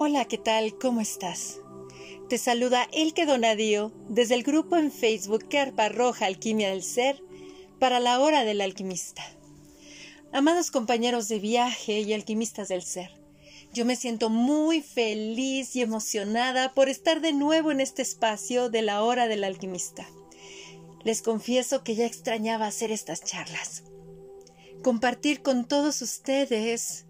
[0.00, 0.78] Hola, ¿qué tal?
[0.78, 1.58] ¿Cómo estás?
[2.28, 7.20] Te saluda Elke Donadío desde el grupo en Facebook Carpa Roja Alquimia del Ser
[7.80, 9.24] para la hora del alquimista.
[10.32, 13.10] Amados compañeros de viaje y alquimistas del ser,
[13.74, 18.82] yo me siento muy feliz y emocionada por estar de nuevo en este espacio de
[18.82, 20.06] la hora del alquimista.
[21.02, 23.82] Les confieso que ya extrañaba hacer estas charlas.
[24.84, 27.07] Compartir con todos ustedes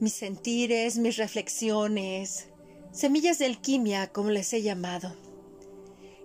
[0.00, 2.48] mis sentires, mis reflexiones,
[2.90, 5.14] semillas de alquimia, como les he llamado.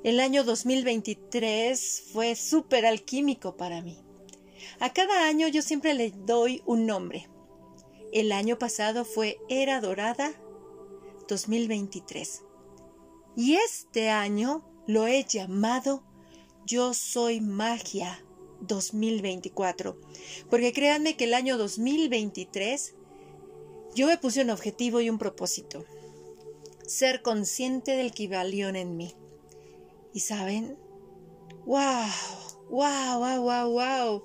[0.04, 4.00] El año 2023 fue súper alquímico para mí.
[4.80, 7.28] A cada año yo siempre le doy un nombre.
[8.14, 10.32] El año pasado fue Era Dorada
[11.28, 12.44] 2023.
[13.36, 16.04] Y este año lo he llamado
[16.66, 18.24] Yo Soy Magia
[18.62, 20.00] 2024.
[20.50, 22.96] Porque créanme que el año 2023
[23.96, 25.86] yo me puse un objetivo y un propósito.
[26.86, 29.16] Ser consciente del valió en mí.
[30.14, 30.78] Y saben,
[31.66, 32.06] wow,
[32.70, 34.24] wow, wow, wow, wow.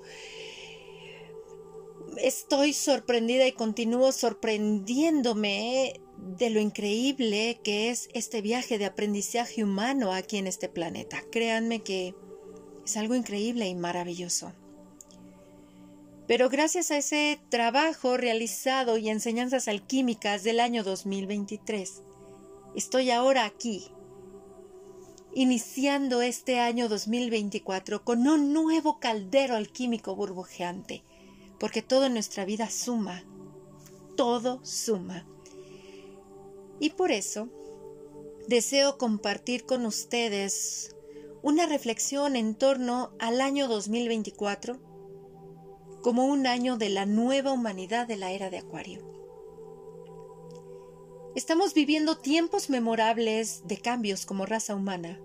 [2.18, 10.12] Estoy sorprendida y continúo sorprendiéndome de lo increíble que es este viaje de aprendizaje humano
[10.12, 11.22] aquí en este planeta.
[11.30, 12.14] Créanme que
[12.84, 14.52] es algo increíble y maravilloso.
[16.30, 22.04] Pero gracias a ese trabajo realizado y enseñanzas alquímicas del año 2023,
[22.76, 23.90] estoy ahora aquí,
[25.34, 31.02] iniciando este año 2024 con un nuevo caldero alquímico burbujeante,
[31.58, 33.24] porque todo en nuestra vida suma,
[34.16, 35.26] todo suma.
[36.78, 37.48] Y por eso
[38.46, 40.94] deseo compartir con ustedes
[41.42, 44.89] una reflexión en torno al año 2024
[46.02, 49.00] como un año de la nueva humanidad de la era de Acuario.
[51.34, 55.20] Estamos viviendo tiempos memorables de cambios como raza humana,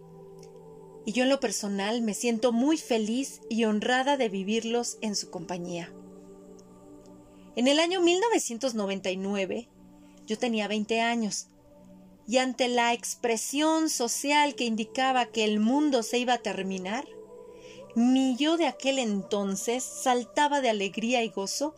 [1.05, 5.29] y yo en lo personal me siento muy feliz y honrada de vivirlos en su
[5.29, 5.93] compañía.
[7.55, 9.69] En el año 1999
[10.25, 11.47] yo tenía 20 años,
[12.27, 17.07] y ante la expresión social que indicaba que el mundo se iba a terminar,
[17.95, 21.73] mi yo de aquel entonces saltaba de alegría y gozo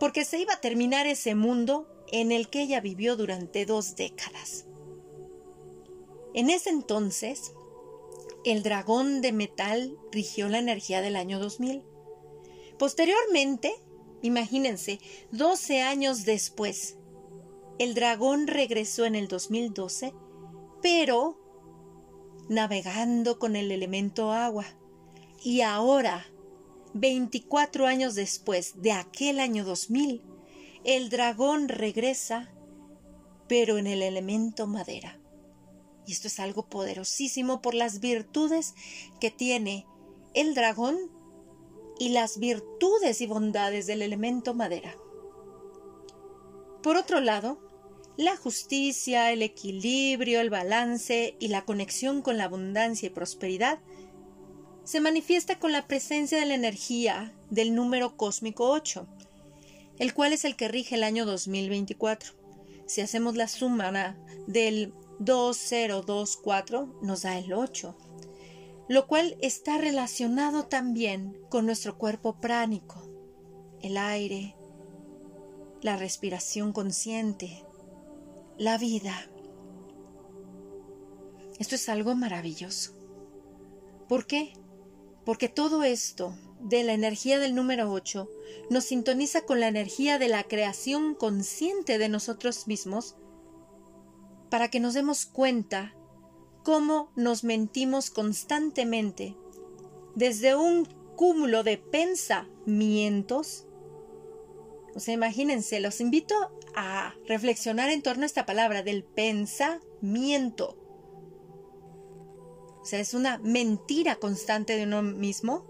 [0.00, 4.64] porque se iba a terminar ese mundo en el que ella vivió durante dos décadas.
[6.32, 7.52] En ese entonces,
[8.44, 11.82] el dragón de metal rigió la energía del año 2000.
[12.78, 13.74] Posteriormente,
[14.22, 15.00] imagínense,
[15.32, 16.96] 12 años después,
[17.78, 20.14] el dragón regresó en el 2012,
[20.80, 21.38] pero
[22.48, 24.77] navegando con el elemento agua
[25.42, 26.26] y ahora,
[26.94, 30.22] 24 años después de aquel año 2000,
[30.84, 32.52] el dragón regresa,
[33.48, 35.20] pero en el elemento madera.
[36.06, 38.74] Y esto es algo poderosísimo por las virtudes
[39.20, 39.86] que tiene
[40.34, 40.96] el dragón
[41.98, 44.96] y las virtudes y bondades del elemento madera.
[46.82, 47.60] Por otro lado,
[48.16, 53.80] la justicia, el equilibrio, el balance y la conexión con la abundancia y prosperidad
[54.88, 59.06] se manifiesta con la presencia de la energía del número cósmico 8,
[59.98, 62.32] el cual es el que rige el año 2024.
[62.86, 64.16] Si hacemos la suma
[64.46, 67.98] del 2024, nos da el 8,
[68.88, 73.06] lo cual está relacionado también con nuestro cuerpo pránico,
[73.82, 74.56] el aire,
[75.82, 77.62] la respiración consciente,
[78.56, 79.28] la vida.
[81.58, 82.94] Esto es algo maravilloso.
[84.08, 84.54] ¿Por qué?
[85.28, 88.30] Porque todo esto de la energía del número 8
[88.70, 93.14] nos sintoniza con la energía de la creación consciente de nosotros mismos
[94.48, 95.94] para que nos demos cuenta
[96.64, 99.36] cómo nos mentimos constantemente
[100.14, 103.66] desde un cúmulo de pensamientos.
[104.94, 106.34] O sea, imagínense, los invito
[106.74, 110.77] a reflexionar en torno a esta palabra del pensamiento.
[112.88, 115.66] Sea, es una mentira constante de uno mismo.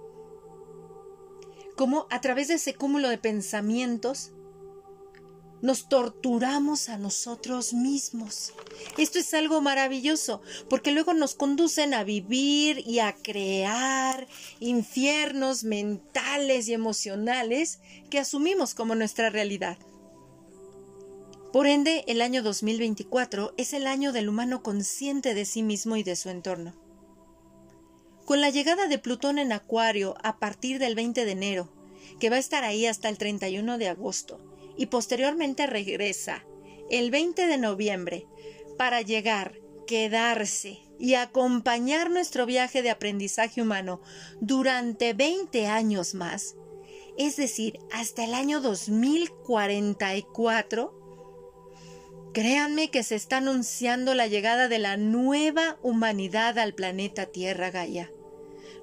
[1.77, 4.31] Como a través de ese cúmulo de pensamientos
[5.61, 8.53] nos torturamos a nosotros mismos.
[8.99, 14.29] Esto es algo maravilloso, porque luego nos conducen a vivir y a crear
[14.61, 17.81] infiernos mentales y emocionales
[18.11, 19.77] que asumimos como nuestra realidad.
[21.53, 26.05] Por ende, el año 2024 es el año del humano consciente de sí mismo y
[26.05, 26.87] de su entorno.
[28.29, 31.73] Con la llegada de Plutón en Acuario a partir del 20 de enero,
[32.21, 34.39] que va a estar ahí hasta el 31 de agosto,
[34.77, 36.45] y posteriormente regresa
[36.91, 38.27] el 20 de noviembre
[38.77, 39.55] para llegar,
[39.87, 44.03] quedarse y acompañar nuestro viaje de aprendizaje humano
[44.43, 46.55] durante 20 años más,
[47.17, 50.93] es decir, hasta el año 2044,
[52.35, 58.13] créanme que se está anunciando la llegada de la nueva humanidad al planeta Tierra Gaia.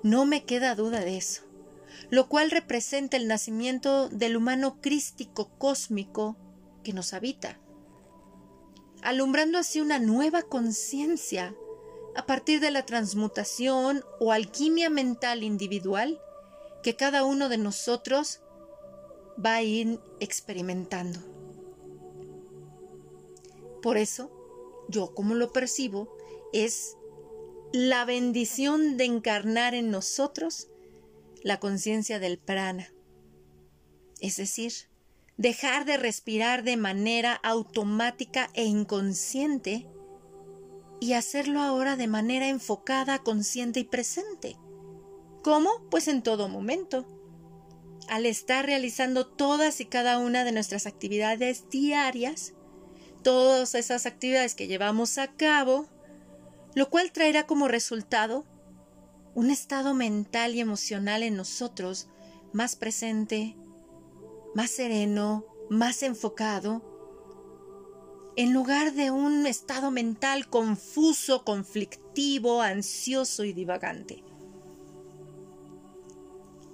[0.05, 1.41] No me queda duda de eso,
[2.11, 6.37] lo cual representa el nacimiento del humano crístico cósmico
[6.83, 7.57] que nos habita,
[9.01, 11.55] alumbrando así una nueva conciencia
[12.15, 16.21] a partir de la transmutación o alquimia mental individual
[16.83, 18.41] que cada uno de nosotros
[19.43, 21.19] va a ir experimentando.
[23.81, 24.29] Por eso,
[24.87, 26.15] yo como lo percibo,
[26.53, 26.95] es
[27.73, 30.69] la bendición de encarnar en nosotros
[31.43, 32.91] la conciencia del prana,
[34.19, 34.73] es decir,
[35.37, 39.87] dejar de respirar de manera automática e inconsciente
[40.99, 44.55] y hacerlo ahora de manera enfocada, consciente y presente.
[45.43, 45.69] ¿Cómo?
[45.91, 47.05] Pues en todo momento.
[48.07, 52.53] Al estar realizando todas y cada una de nuestras actividades diarias,
[53.23, 55.87] todas esas actividades que llevamos a cabo,
[56.75, 58.45] lo cual traerá como resultado
[59.33, 62.07] un estado mental y emocional en nosotros
[62.53, 63.55] más presente,
[64.53, 66.93] más sereno, más enfocado,
[68.37, 74.23] en lugar de un estado mental confuso, conflictivo, ansioso y divagante.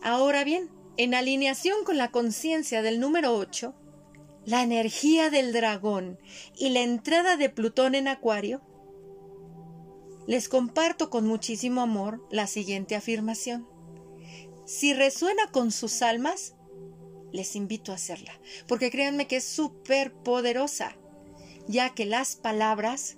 [0.04, 3.76] Ahora bien, en alineación con la conciencia del número 8,
[4.46, 6.20] la energía del dragón
[6.58, 8.62] y la entrada de Plutón en Acuario,
[10.28, 13.68] les comparto con muchísimo amor la siguiente afirmación.
[14.66, 16.56] Si resuena con sus almas,
[17.32, 20.98] les invito a hacerla, porque créanme que es súper poderosa
[21.68, 23.18] ya que las palabras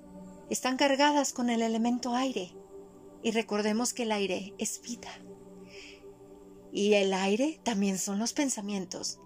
[0.50, 2.54] están cargadas con el elemento aire.
[3.24, 5.10] Y recordemos que el aire es vida.
[6.72, 9.20] Y el aire también son los pensamientos.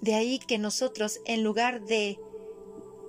[0.00, 2.18] De ahí que nosotros, en lugar de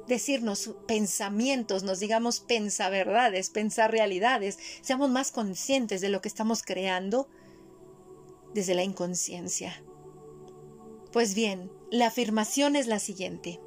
[0.08, 7.28] decirnos pensamientos, nos digamos pensaverdades, pensar realidades, seamos más conscientes de lo que estamos creando
[8.54, 9.84] desde la inconsciencia.
[11.12, 13.60] Pues bien, la afirmación es la siguiente.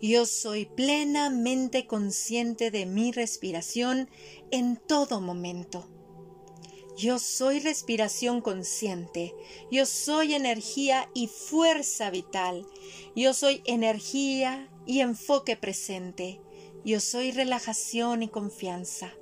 [0.00, 4.10] Yo soy plenamente consciente de mi respiración
[4.50, 5.88] en todo momento.
[6.96, 9.34] Yo soy respiración consciente.
[9.70, 12.66] Yo soy energía y fuerza vital.
[13.16, 16.40] Yo soy energía y enfoque presente.
[16.84, 19.12] Yo soy relajación y confianza.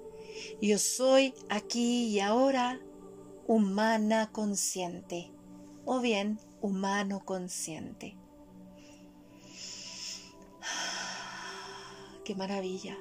[0.60, 2.80] Yo soy aquí y ahora
[3.46, 5.32] humana consciente
[5.84, 8.16] o bien humano consciente.
[12.24, 12.96] ¡Qué maravilla!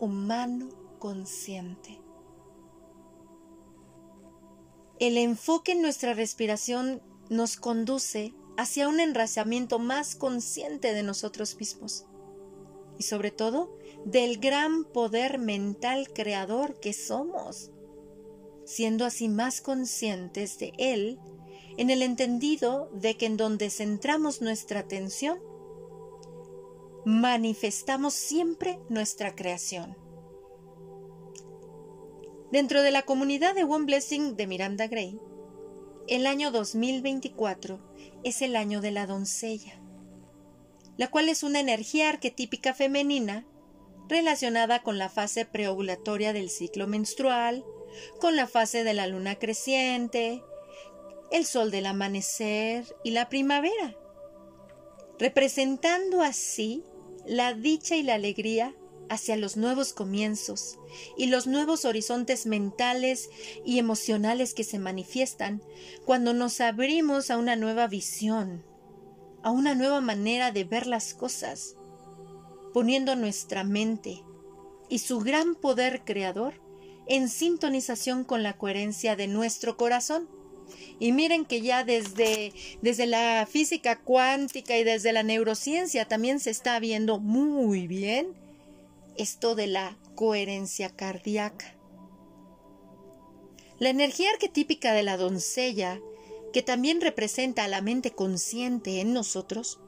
[0.00, 0.68] Humano
[0.98, 2.00] consciente.
[4.98, 12.06] El enfoque en nuestra respiración nos conduce hacia un enraizamiento más consciente de nosotros mismos
[12.98, 17.70] y sobre todo del gran poder mental creador que somos,
[18.64, 21.18] siendo así más conscientes de él
[21.76, 25.40] en el entendido de que en donde centramos nuestra atención
[27.04, 29.96] manifestamos siempre nuestra creación.
[32.50, 35.18] Dentro de la comunidad de One Blessing de Miranda Gray,
[36.06, 37.80] el año 2024
[38.24, 39.80] es el año de la doncella,
[40.98, 43.46] la cual es una energía arquetípica femenina
[44.08, 47.64] relacionada con la fase preovulatoria del ciclo menstrual,
[48.20, 50.42] con la fase de la luna creciente,
[51.30, 53.96] el sol del amanecer y la primavera,
[55.18, 56.84] representando así
[57.24, 58.74] la dicha y la alegría
[59.08, 60.78] hacia los nuevos comienzos
[61.16, 63.30] y los nuevos horizontes mentales
[63.64, 65.62] y emocionales que se manifiestan
[66.04, 68.64] cuando nos abrimos a una nueva visión,
[69.42, 71.76] a una nueva manera de ver las cosas,
[72.72, 74.22] poniendo nuestra mente
[74.88, 76.54] y su gran poder creador
[77.06, 80.28] en sintonización con la coherencia de nuestro corazón.
[80.98, 86.50] Y miren que ya desde, desde la física cuántica y desde la neurociencia también se
[86.50, 88.43] está viendo muy bien
[89.16, 91.74] esto de la coherencia cardíaca.
[93.78, 96.00] La energía arquetípica de la doncella,
[96.52, 99.80] que también representa a la mente consciente en nosotros,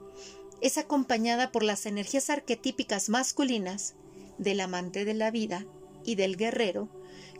[0.61, 3.95] es acompañada por las energías arquetípicas masculinas
[4.39, 5.67] del amante de la vida
[6.05, 6.89] y del guerrero,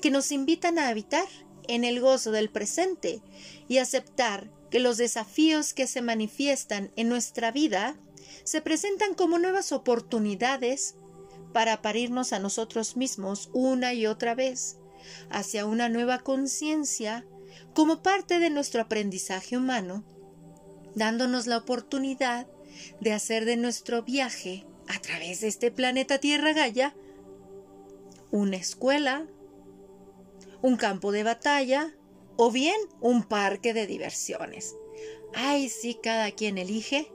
[0.01, 1.27] que nos invitan a habitar
[1.69, 3.21] en el gozo del presente
[3.69, 7.97] y aceptar que los desafíos que se manifiestan en nuestra vida
[8.45, 10.95] se presentan como nuevas oportunidades
[11.57, 14.77] para parirnos a nosotros mismos una y otra vez
[15.31, 17.25] hacia una nueva conciencia
[17.73, 20.05] como parte de nuestro aprendizaje humano,
[20.95, 22.47] dándonos la oportunidad
[23.01, 26.95] de hacer de nuestro viaje a través de este planeta Tierra Gaia
[28.31, 29.27] una escuela,
[30.61, 31.95] un campo de batalla
[32.37, 34.77] o bien un parque de diversiones.
[35.33, 37.11] Ay, sí, cada quien elige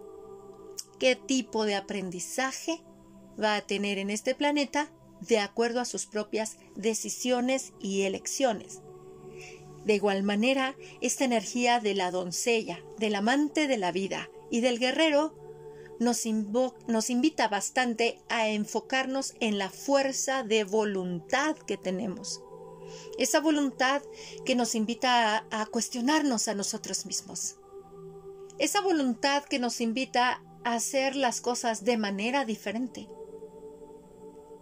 [0.98, 2.84] qué tipo de aprendizaje
[3.42, 8.82] va a tener en este planeta de acuerdo a sus propias decisiones y elecciones.
[9.86, 14.80] De igual manera, esta energía de la doncella, del amante de la vida y del
[14.80, 15.36] guerrero
[16.00, 16.24] nos,
[16.88, 22.42] nos, invita bastante a enfocarnos en la fuerza de voluntad que tenemos.
[23.18, 24.02] Esa voluntad
[24.44, 27.58] que nos invita a, a cuestionarnos a nosotros mismos.
[28.58, 33.08] Esa voluntad que nos invita a hacer las cosas de manera diferente.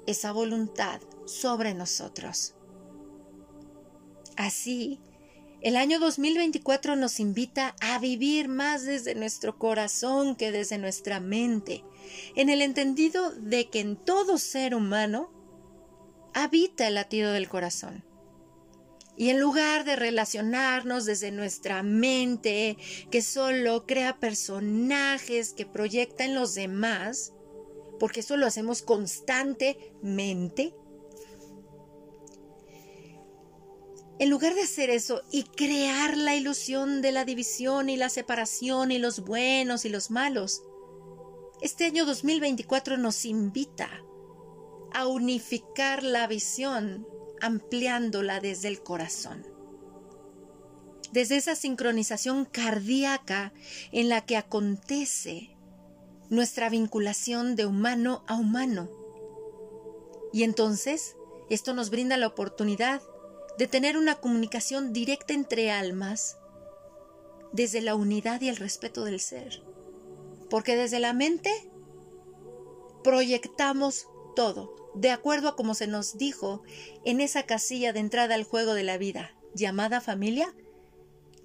[0.09, 2.55] Esa voluntad sobre nosotros.
[4.37, 4.99] Así,
[5.61, 11.83] el año 2024 nos invita a vivir más desde nuestro corazón que desde nuestra mente,
[12.35, 15.29] en el entendido de que en todo ser humano
[16.33, 18.03] habita el latido del corazón.
[19.15, 22.77] Y en lugar de relacionarnos desde nuestra mente,
[23.11, 27.33] que solo crea personajes que proyecta en los demás,
[27.99, 30.73] porque eso lo hacemos constantemente,
[34.19, 38.91] En lugar de hacer eso y crear la ilusión de la división y la separación
[38.91, 40.61] y los buenos y los malos,
[41.61, 43.89] este año 2024 nos invita
[44.93, 47.07] a unificar la visión
[47.39, 49.47] ampliándola desde el corazón.
[51.13, 53.53] Desde esa sincronización cardíaca
[53.93, 55.55] en la que acontece
[56.29, 58.89] nuestra vinculación de humano a humano.
[60.31, 61.15] Y entonces
[61.49, 63.01] esto nos brinda la oportunidad
[63.57, 66.37] de tener una comunicación directa entre almas
[67.51, 69.63] desde la unidad y el respeto del ser.
[70.49, 71.51] Porque desde la mente
[73.03, 76.61] proyectamos todo, de acuerdo a como se nos dijo
[77.05, 80.53] en esa casilla de entrada al juego de la vida, llamada familia,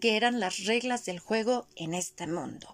[0.00, 2.73] que eran las reglas del juego en este mundo.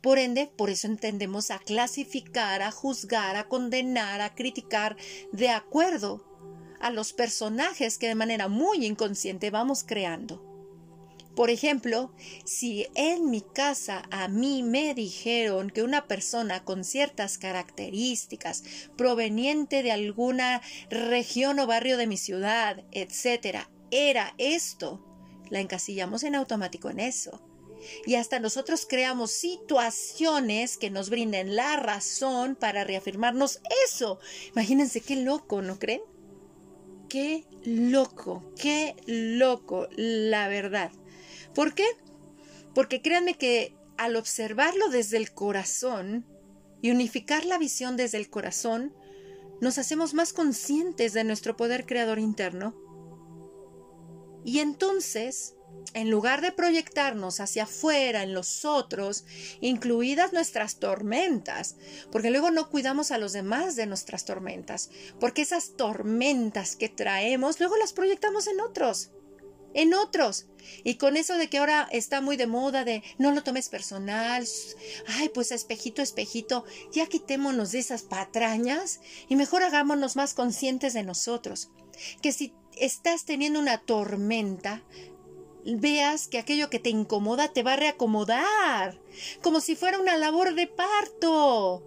[0.00, 4.96] Por ende, por eso entendemos a clasificar, a juzgar, a condenar, a criticar,
[5.32, 6.24] de acuerdo
[6.80, 10.50] a los personajes que de manera muy inconsciente vamos creando.
[11.36, 12.12] Por ejemplo,
[12.44, 18.64] si en mi casa a mí me dijeron que una persona con ciertas características
[18.96, 25.04] proveniente de alguna región o barrio de mi ciudad, etcétera, era esto,
[25.50, 27.49] la encasillamos en automático en eso.
[28.06, 34.18] Y hasta nosotros creamos situaciones que nos brinden la razón para reafirmarnos eso.
[34.52, 36.02] Imagínense qué loco, ¿no creen?
[37.10, 40.92] qué loco, qué loco, la verdad.
[41.54, 41.84] ¿Por qué?
[42.74, 46.24] Porque créanme que al observarlo desde el corazón
[46.80, 48.94] y unificar la visión desde el corazón,
[49.60, 52.74] nos hacemos más conscientes de nuestro poder creador interno.
[54.44, 55.56] Y entonces
[55.94, 59.24] en lugar de proyectarnos hacia afuera, en los otros,
[59.60, 61.76] incluidas nuestras tormentas,
[62.12, 67.58] porque luego no cuidamos a los demás de nuestras tormentas, porque esas tormentas que traemos,
[67.58, 69.10] luego las proyectamos en otros,
[69.74, 70.46] en otros.
[70.84, 74.46] Y con eso de que ahora está muy de moda de no lo tomes personal,
[75.06, 81.02] ay, pues espejito, espejito, ya quitémonos de esas patrañas y mejor hagámonos más conscientes de
[81.02, 81.70] nosotros.
[82.22, 84.82] Que si estás teniendo una tormenta,
[85.64, 89.00] veas que aquello que te incomoda te va a reacomodar,
[89.42, 91.86] como si fuera una labor de parto.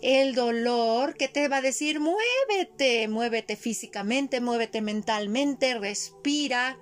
[0.00, 6.78] El dolor que te va a decir muévete, muévete físicamente, muévete mentalmente, respira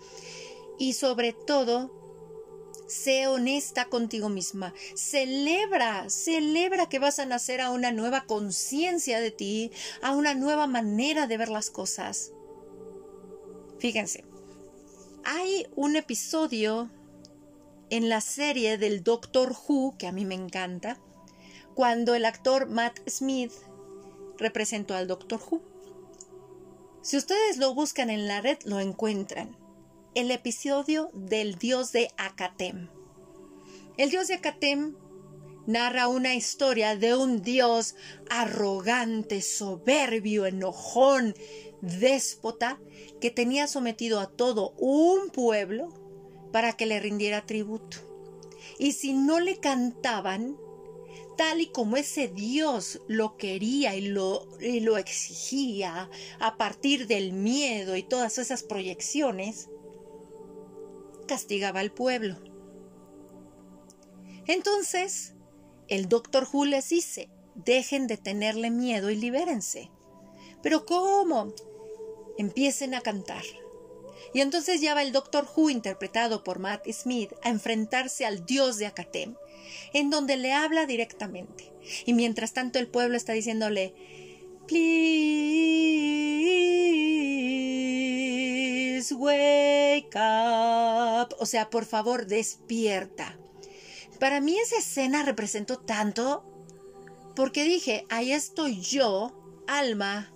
[0.78, 1.90] y sobre todo,
[2.88, 4.74] sé honesta contigo misma.
[4.94, 9.72] Celebra, celebra que vas a nacer a una nueva conciencia de ti,
[10.02, 12.32] a una nueva manera de ver las cosas.
[13.78, 14.24] Fíjense,
[15.24, 16.90] hay un episodio
[17.90, 20.98] en la serie del Doctor Who, que a mí me encanta,
[21.74, 23.52] cuando el actor Matt Smith
[24.38, 25.62] representó al Doctor Who.
[27.02, 29.56] Si ustedes lo buscan en la red, lo encuentran.
[30.14, 32.88] El episodio del dios de Akatem.
[33.96, 34.94] El dios de Akatem
[35.66, 37.94] narra una historia de un dios
[38.28, 41.34] arrogante, soberbio, enojón,
[41.80, 42.80] déspota
[43.20, 45.88] que tenía sometido a todo un pueblo
[46.52, 47.98] para que le rindiera tributo.
[48.78, 50.56] Y si no le cantaban,
[51.36, 57.32] tal y como ese Dios lo quería y lo, y lo exigía a partir del
[57.32, 59.68] miedo y todas esas proyecciones,
[61.26, 62.36] castigaba al pueblo.
[64.46, 65.34] Entonces,
[65.90, 69.90] el doctor Who les dice, dejen de tenerle miedo y libérense.
[70.62, 71.52] Pero ¿cómo?
[72.38, 73.42] Empiecen a cantar.
[74.32, 78.78] Y entonces ya va el Doctor Who, interpretado por Matt Smith, a enfrentarse al dios
[78.78, 79.34] de Acatem,
[79.92, 81.72] en donde le habla directamente.
[82.06, 83.94] Y mientras tanto el pueblo está diciéndole,
[84.68, 85.10] Please
[89.14, 91.34] wake up.
[91.40, 93.36] O sea, por favor, despierta.
[94.20, 96.44] Para mí esa escena representó tanto
[97.34, 99.32] porque dije, ahí estoy yo,
[99.66, 100.30] alma,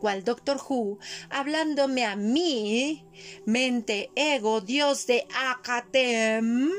[0.00, 3.06] cual Doctor Who, hablándome a mí,
[3.44, 6.70] mente, ego, dios de Akatem,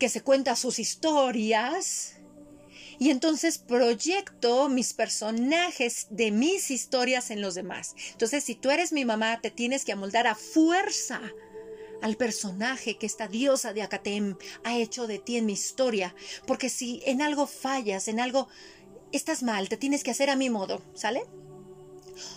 [0.00, 2.14] que se cuenta sus historias.
[2.98, 7.94] Y entonces proyecto mis personajes de mis historias en los demás.
[8.12, 11.20] Entonces, si tú eres mi mamá, te tienes que amoldar a fuerza
[12.02, 16.14] al personaje que esta diosa de Acatem ha hecho de ti en mi historia,
[16.46, 18.48] porque si en algo fallas, en algo
[19.12, 21.24] estás mal, te tienes que hacer a mi modo, ¿sale?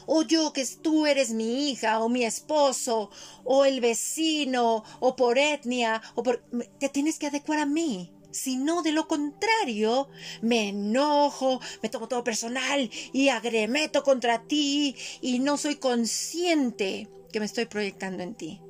[0.06, 3.10] O yo que tú eres mi hija, o mi esposo,
[3.44, 6.44] o el vecino, o por etnia, o por...
[6.80, 8.12] te tienes que adecuar a mí.
[8.32, 10.10] Si no, de lo contrario,
[10.42, 17.40] me enojo, me tomo todo personal y agremeto contra ti y no soy consciente que
[17.40, 18.62] me estoy proyectando en ti.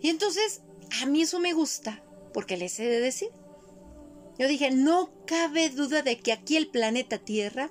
[0.00, 0.62] Y entonces,
[1.02, 3.30] a mí eso me gusta, porque les he de decir.
[4.38, 7.70] Yo dije, no cabe duda de que aquí el planeta Tierra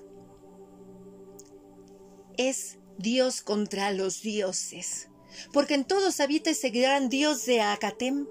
[2.37, 5.09] es Dios contra los dioses,
[5.53, 8.27] porque en todos habita ese gran Dios de Acatem,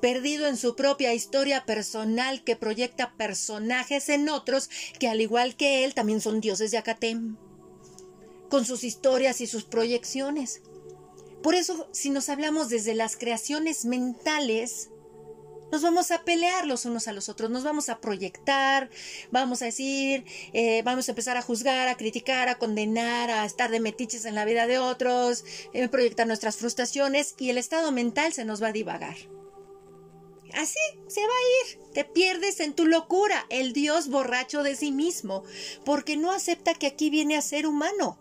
[0.00, 5.84] perdido en su propia historia personal que proyecta personajes en otros que al igual que
[5.84, 7.36] él también son dioses de Acatem,
[8.48, 10.62] con sus historias y sus proyecciones.
[11.46, 14.90] Por eso, si nos hablamos desde las creaciones mentales,
[15.70, 18.90] nos vamos a pelear los unos a los otros, nos vamos a proyectar,
[19.30, 23.70] vamos a decir, eh, vamos a empezar a juzgar, a criticar, a condenar, a estar
[23.70, 28.32] de metiches en la vida de otros, eh, proyectar nuestras frustraciones y el estado mental
[28.32, 29.16] se nos va a divagar.
[30.52, 31.92] Así se va a ir.
[31.92, 35.44] Te pierdes en tu locura, el Dios borracho de sí mismo,
[35.84, 38.18] porque no acepta que aquí viene a ser humano.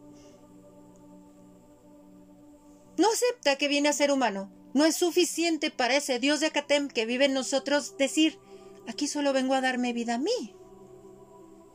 [2.98, 4.52] No acepta que viene a ser humano.
[4.74, 8.40] No es suficiente para ese Dios de Acatem que vive en nosotros decir,
[8.88, 10.56] aquí solo vengo a darme vida a mí.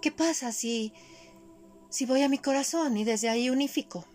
[0.00, 0.92] ¿Qué pasa si
[1.90, 4.06] si voy a mi corazón y desde ahí unifico?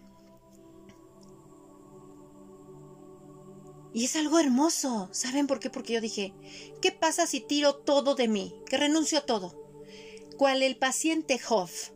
[3.94, 5.10] Y es algo hermoso.
[5.12, 5.70] ¿Saben por qué?
[5.70, 6.34] Porque yo dije,
[6.82, 8.54] ¿qué pasa si tiro todo de mí?
[8.68, 9.64] Que renuncio a todo.
[10.38, 11.92] ¿Cuál el paciente Hoff.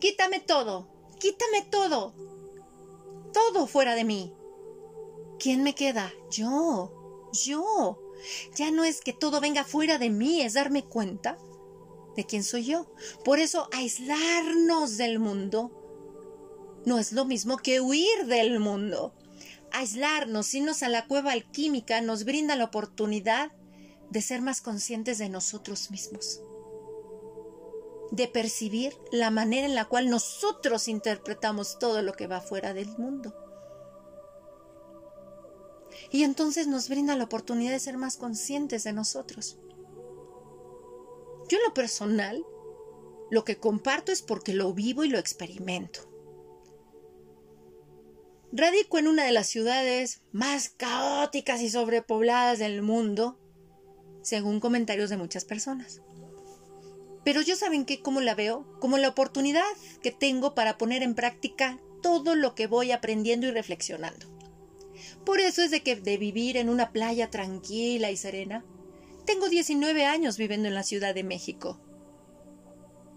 [0.00, 0.88] Quítame todo.
[1.18, 2.37] Quítame todo
[3.38, 4.34] todo fuera de mí.
[5.38, 6.12] ¿Quién me queda?
[6.30, 8.00] Yo, yo.
[8.56, 11.38] Ya no es que todo venga fuera de mí, es darme cuenta
[12.16, 12.92] de quién soy yo.
[13.24, 15.70] Por eso aislarnos del mundo
[16.84, 19.14] no es lo mismo que huir del mundo.
[19.70, 23.52] Aislarnos, irnos a la cueva alquímica nos brinda la oportunidad
[24.10, 26.40] de ser más conscientes de nosotros mismos
[28.10, 32.88] de percibir la manera en la cual nosotros interpretamos todo lo que va fuera del
[32.96, 33.34] mundo.
[36.10, 39.58] Y entonces nos brinda la oportunidad de ser más conscientes de nosotros.
[41.48, 42.44] Yo en lo personal,
[43.30, 46.00] lo que comparto es porque lo vivo y lo experimento.
[48.50, 53.38] Radico en una de las ciudades más caóticas y sobrepobladas del mundo,
[54.22, 56.00] según comentarios de muchas personas.
[57.24, 59.64] Pero yo saben que cómo la veo, como la oportunidad
[60.02, 64.26] que tengo para poner en práctica todo lo que voy aprendiendo y reflexionando.
[65.24, 68.64] Por eso es de que de vivir en una playa tranquila y serena,
[69.26, 71.80] tengo 19 años viviendo en la Ciudad de México.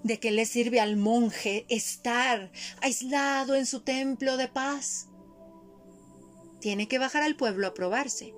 [0.03, 5.07] ¿De qué le sirve al monje estar aislado en su templo de paz?
[6.59, 8.33] Tiene que bajar al pueblo a probarse.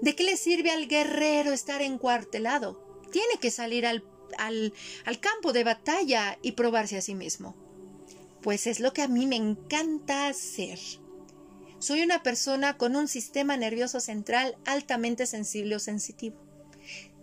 [0.00, 3.02] ¿De qué le sirve al guerrero estar encuartelado?
[3.12, 4.02] Tiene que salir al
[4.36, 4.72] al,
[5.20, 7.56] campo de batalla y probarse a sí mismo.
[8.42, 10.78] Pues es lo que a mí me encanta hacer.
[11.78, 16.36] Soy una persona con un sistema nervioso central altamente sensible o sensitivo.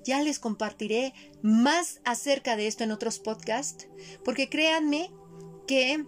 [0.03, 3.87] Ya les compartiré más acerca de esto en otros podcasts,
[4.23, 5.11] porque créanme
[5.67, 6.05] que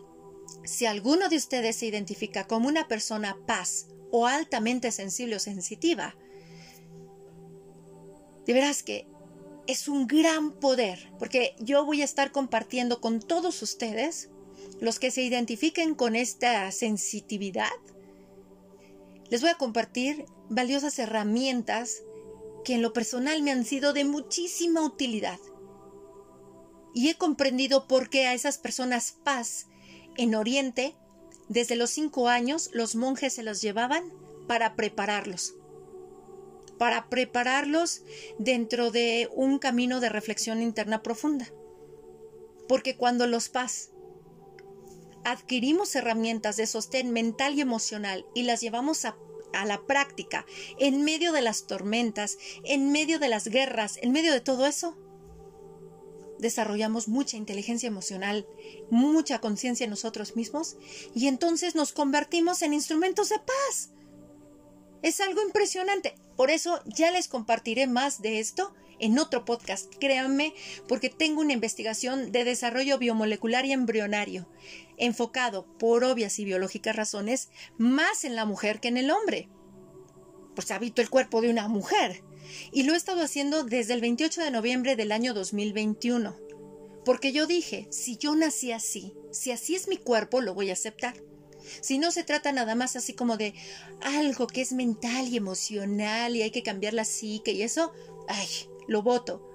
[0.64, 6.16] si alguno de ustedes se identifica como una persona paz o altamente sensible o sensitiva,
[8.46, 9.08] de veras que
[9.68, 14.30] es un gran poder, porque yo voy a estar compartiendo con todos ustedes,
[14.80, 17.70] los que se identifiquen con esta sensitividad,
[19.30, 22.02] les voy a compartir valiosas herramientas
[22.64, 25.40] que en lo personal me han sido de muchísima utilidad.
[26.94, 29.68] Y he comprendido por qué a esas personas paz
[30.16, 30.96] en Oriente,
[31.50, 34.12] desde los cinco años, los monjes se los llevaban
[34.48, 35.54] para prepararlos
[36.78, 38.04] para prepararlos
[38.38, 41.52] dentro de un camino de reflexión interna profunda.
[42.68, 43.92] Porque cuando los paz
[45.24, 49.18] adquirimos herramientas de sostén mental y emocional y las llevamos a,
[49.54, 50.46] a, la práctica,
[50.78, 54.98] en medio de las tormentas, en medio de las guerras, en medio de todo eso,
[56.40, 58.48] desarrollamos mucha inteligencia emocional,
[58.90, 60.78] mucha conciencia en nosotros mismos
[61.14, 63.92] y entonces nos convertimos en instrumentos de paz.
[65.02, 66.16] Es algo impresionante.
[66.36, 70.54] Por eso ya les compartiré más de esto en otro podcast, créanme,
[70.88, 74.50] porque tengo una investigación de desarrollo biomolecular y embrionario,
[74.98, 79.50] enfocado, por obvias y biológicas razones, más en la mujer que en el hombre.
[80.56, 82.24] Pues habito el cuerpo de una mujer.
[82.72, 86.36] Y lo he estado haciendo desde el 28 de noviembre del año 2021.
[87.06, 90.74] Porque yo dije, si yo nací así, si así es mi cuerpo, lo voy a
[90.74, 91.16] aceptar.
[91.82, 93.54] Si no se trata nada más así como de
[94.02, 97.94] algo que es mental y emocional y hay que cambiar la psique y eso,
[98.28, 98.48] ay,
[98.88, 99.50] lo voto.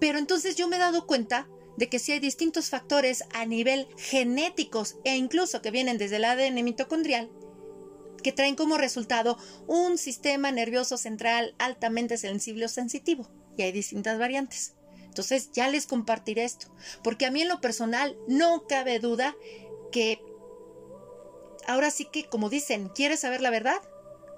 [0.00, 3.88] Pero entonces yo me he dado cuenta de que si hay distintos factores a nivel
[3.96, 7.30] genéticos e incluso que vienen desde el ADN mitocondrial,
[8.22, 13.28] que traen como resultado un sistema nervioso central altamente sensible o sensitivo.
[13.56, 14.74] Y hay distintas variantes.
[15.04, 16.74] Entonces ya les compartiré esto,
[17.04, 19.36] porque a mí en lo personal no cabe duda
[19.92, 20.20] que
[21.66, 23.80] ahora sí que, como dicen, ¿quieres saber la verdad?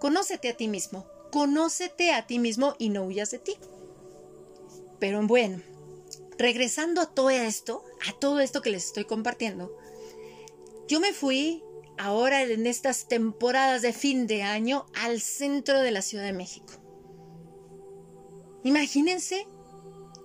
[0.01, 3.57] Conócete a ti mismo, conócete a ti mismo y no huyas de ti.
[4.99, 5.63] Pero bueno,
[6.39, 9.77] regresando a todo esto, a todo esto que les estoy compartiendo,
[10.89, 11.63] yo me fui
[11.99, 16.73] ahora en estas temporadas de fin de año al centro de la Ciudad de México.
[18.65, 19.47] Imagínense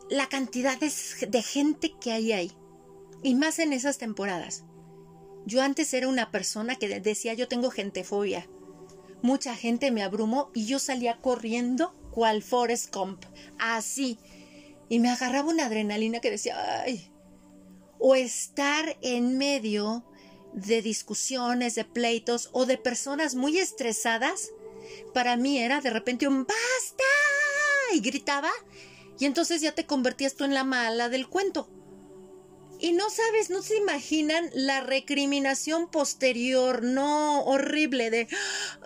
[0.10, 0.92] la cantidad de,
[1.28, 2.52] de gente que hay ahí,
[3.24, 4.66] y más en esas temporadas.
[5.46, 8.48] Yo antes era una persona que decía yo tengo gentefobia.
[9.22, 13.24] Mucha gente me abrumó y yo salía corriendo cual Forrest Gump,
[13.60, 14.18] así.
[14.90, 17.12] Y me agarraba una adrenalina que decía, ay.
[18.00, 20.04] O estar en medio
[20.54, 24.52] de discusiones, de pleitos o de personas muy estresadas,
[25.14, 27.04] para mí era de repente un basta
[27.94, 28.50] y gritaba
[29.20, 31.70] y entonces ya te convertías tú en la mala del cuento.
[32.82, 38.28] Y no sabes, no se imaginan la recriminación posterior, no, horrible de,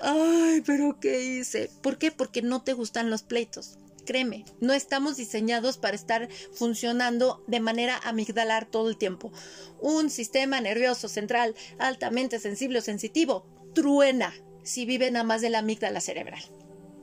[0.02, 1.72] ay, pero ¿qué hice?
[1.82, 2.12] ¿Por qué?
[2.12, 3.78] Porque no te gustan los pleitos.
[4.06, 9.32] Créeme, no estamos diseñados para estar funcionando de manera amigdalar todo el tiempo.
[9.80, 15.60] Un sistema nervioso central altamente sensible o sensitivo truena si vive nada más de la
[15.60, 16.44] amígdala cerebral.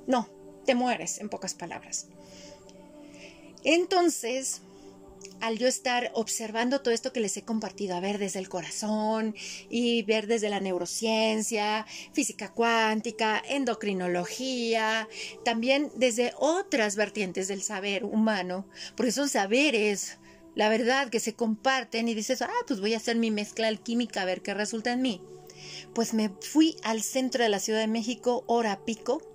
[0.07, 0.29] No,
[0.67, 2.09] te mueres, en pocas palabras.
[3.65, 4.61] Entonces,
[5.41, 9.35] al yo estar observando todo esto que les he compartido, a ver desde el corazón
[9.69, 15.09] y ver desde la neurociencia, física cuántica, endocrinología,
[15.45, 20.19] también desde otras vertientes del saber humano, porque son saberes,
[20.55, 24.23] la verdad, que se comparten y dices, ah, pues voy a hacer mi mezcla alquímica
[24.23, 25.23] a ver qué resulta en mí.
[25.95, 29.32] Pues me fui al centro de la Ciudad de México, hora pico,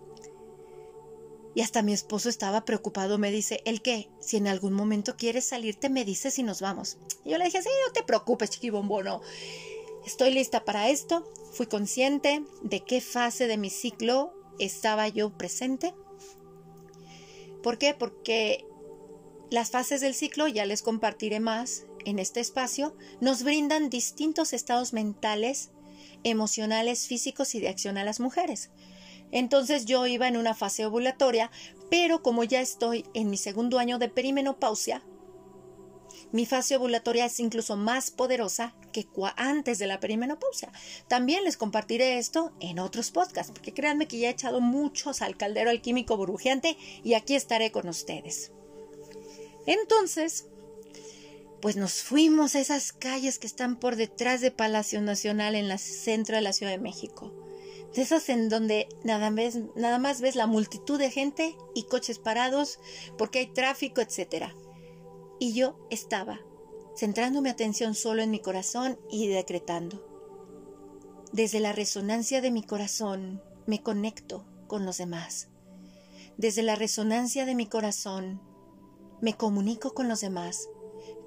[1.57, 4.11] y hasta mi esposo estaba preocupado, me dice, ¿el qué?
[4.19, 6.99] Si en algún momento quieres salirte, me dices y nos vamos.
[7.25, 9.21] Y yo le dije, sí, no te preocupes, chiquibombono.
[10.05, 11.27] Estoy lista para esto.
[11.53, 15.95] Fui consciente de qué fase de mi ciclo estaba yo presente.
[17.63, 17.95] ¿Por qué?
[17.95, 18.63] Porque
[19.49, 24.93] las fases del ciclo, ya les compartiré más en este espacio, nos brindan distintos estados
[24.93, 25.71] mentales,
[26.23, 28.69] emocionales, físicos y de acción a las mujeres.
[29.31, 31.51] Entonces yo iba en una fase ovulatoria,
[31.89, 35.03] pero como ya estoy en mi segundo año de perimenopausia,
[36.31, 40.71] mi fase ovulatoria es incluso más poderosa que antes de la perimenopausia.
[41.07, 45.37] También les compartiré esto en otros podcasts, porque créanme que ya he echado muchos al
[45.37, 48.51] caldero alquímico burbujeante y aquí estaré con ustedes.
[49.65, 50.47] Entonces,
[51.61, 55.79] pues nos fuimos a esas calles que están por detrás de Palacio Nacional en el
[55.79, 57.33] centro de la Ciudad de México
[57.93, 62.79] de esas en donde nada más, ves la multitud de gente y coches parados
[63.17, 64.47] porque hay tráfico, etc.
[65.39, 66.39] Y yo estaba
[66.95, 70.05] centrando mi atención solo en mi corazón y decretando.
[71.31, 75.49] Desde la resonancia de mi corazón me conecto con los demás.
[76.37, 78.41] Desde la resonancia de mi corazón
[79.21, 80.69] me comunico con los demás,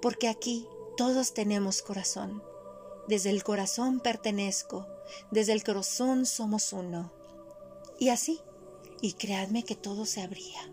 [0.01, 2.43] porque aquí todos tenemos corazón.
[3.09, 4.87] Desde el corazón pertenezco,
[5.31, 7.13] desde el corazón somos uno.
[7.99, 8.41] Y así,
[9.01, 10.71] y creadme que todo se abría.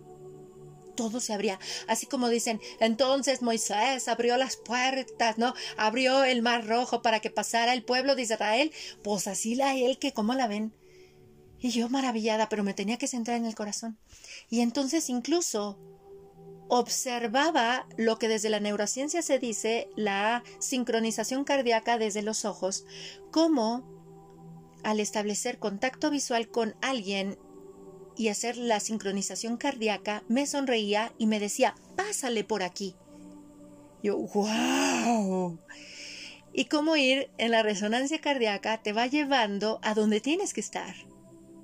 [0.95, 1.59] Todo se abría.
[1.87, 5.53] Así como dicen, entonces Moisés abrió las puertas, ¿no?
[5.77, 8.71] Abrió el mar rojo para que pasara el pueblo de Israel.
[9.03, 10.73] Pues así la él que, ¿cómo la ven?
[11.59, 13.97] Y yo maravillada, pero me tenía que centrar en el corazón.
[14.49, 15.77] Y entonces incluso
[16.69, 22.85] observaba lo que desde la neurociencia se dice la sincronización cardíaca desde los ojos,
[23.31, 23.96] como
[24.87, 27.37] al establecer contacto visual con alguien
[28.15, 32.95] y hacer la sincronización cardíaca, me sonreía y me decía, pásale por aquí.
[34.01, 35.59] Yo, wow.
[36.53, 40.95] Y cómo ir en la resonancia cardíaca te va llevando a donde tienes que estar.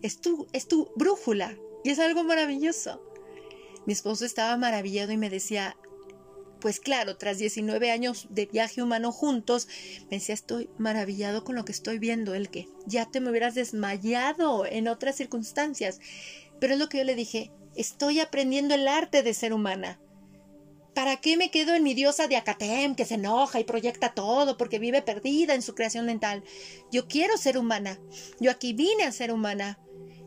[0.02, 1.56] Es tu, es tu brújula
[1.86, 3.02] y es algo maravilloso.
[3.86, 5.78] Mi esposo estaba maravillado y me decía,
[6.63, 9.67] pues claro, tras 19 años de viaje humano juntos,
[10.10, 13.54] me decía, estoy maravillado con lo que estoy viendo, el que ya te me hubieras
[13.54, 15.99] desmayado en otras circunstancias.
[16.62, 19.99] Pero es lo que yo le dije, estoy aprendiendo el arte de ser humana.
[20.95, 24.56] ¿Para qué me quedo en mi diosa de Acatem, que se enoja y proyecta todo
[24.56, 26.45] porque vive perdida en su creación mental?
[26.93, 27.99] Yo quiero ser humana.
[28.39, 29.80] Yo aquí vine a ser humana.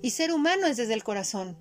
[0.03, 1.57] Y ser humano es desde el corazón.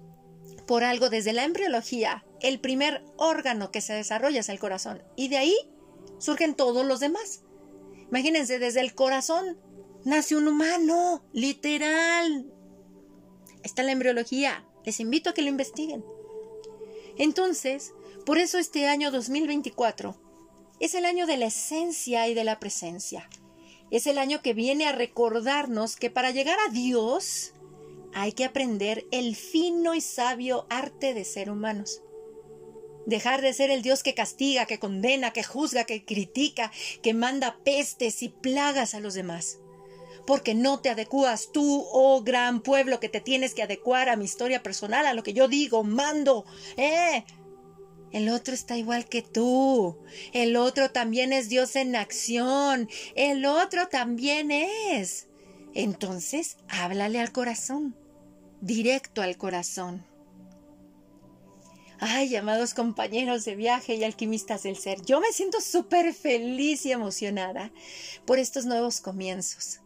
[0.68, 5.02] Por algo, desde la embriología, el primer órgano que se desarrolla es el corazón.
[5.16, 5.56] Y de ahí
[6.20, 7.42] surgen todos los demás.
[8.10, 9.58] Imagínense, desde el corazón
[10.04, 12.52] nace un humano, literal.
[13.64, 14.64] Está la embriología.
[14.86, 16.06] Les invito a que lo investiguen.
[17.18, 17.94] Entonces,
[18.28, 20.16] por eso este año 2024
[20.80, 23.28] es el año de la esencia y de la presencia.
[23.90, 27.54] Es el año que viene a recordarnos que para llegar a Dios
[28.14, 32.02] hay que aprender el fino y sabio arte de ser humanos.
[33.06, 37.58] Dejar de ser el Dios que castiga, que condena, que juzga, que critica, que manda
[37.64, 39.60] pestes y plagas a los demás.
[40.26, 44.26] Porque no te adecuas tú, oh gran pueblo, que te tienes que adecuar a mi
[44.26, 46.46] historia personal, a lo que yo digo, mando.
[46.78, 47.24] ¡Eh!
[48.12, 49.98] El otro está igual que tú.
[50.34, 52.90] El otro también es Dios en acción.
[53.16, 55.28] El otro también es.
[55.74, 57.96] Entonces, háblale al corazón
[58.66, 60.04] directo al corazón.
[62.00, 66.92] Ay, amados compañeros de viaje y alquimistas del ser, yo me siento súper feliz y
[66.92, 67.72] emocionada
[68.26, 69.80] por estos nuevos comienzos.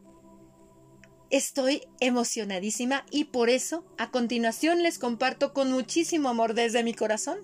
[1.29, 7.39] Estoy emocionadísima y por eso a continuación les comparto con muchísimo amor desde mi corazón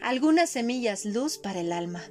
[0.00, 2.02] algunas semillas luz para el alma.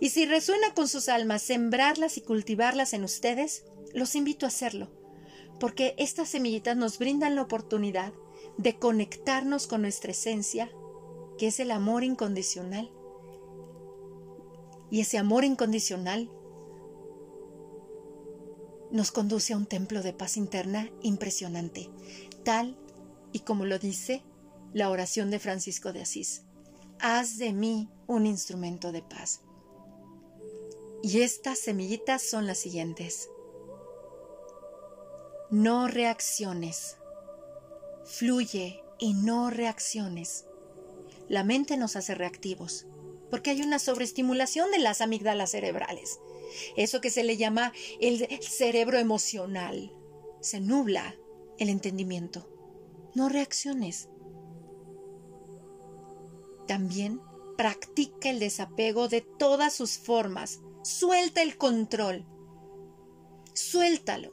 [0.00, 4.90] Y si resuena con sus almas sembrarlas y cultivarlas en ustedes, los invito a hacerlo
[5.60, 8.12] porque estas semillitas nos brindan la oportunidad
[8.56, 10.72] de conectarnos con nuestra esencia,
[11.40, 12.92] que es el amor incondicional.
[14.90, 16.30] Y ese amor incondicional
[18.90, 21.88] nos conduce a un templo de paz interna impresionante,
[22.44, 22.76] tal
[23.32, 24.22] y como lo dice
[24.74, 26.42] la oración de Francisco de Asís.
[26.98, 29.40] Haz de mí un instrumento de paz.
[31.02, 33.30] Y estas semillitas son las siguientes.
[35.48, 36.98] No reacciones.
[38.04, 40.44] Fluye y no reacciones.
[41.30, 42.88] La mente nos hace reactivos,
[43.30, 46.18] porque hay una sobreestimulación de las amígdalas cerebrales.
[46.76, 49.94] Eso que se le llama el cerebro emocional.
[50.40, 51.14] Se nubla
[51.56, 52.50] el entendimiento.
[53.14, 54.08] No reacciones.
[56.66, 57.20] También
[57.56, 60.58] practica el desapego de todas sus formas.
[60.82, 62.26] Suelta el control.
[63.54, 64.32] Suéltalo.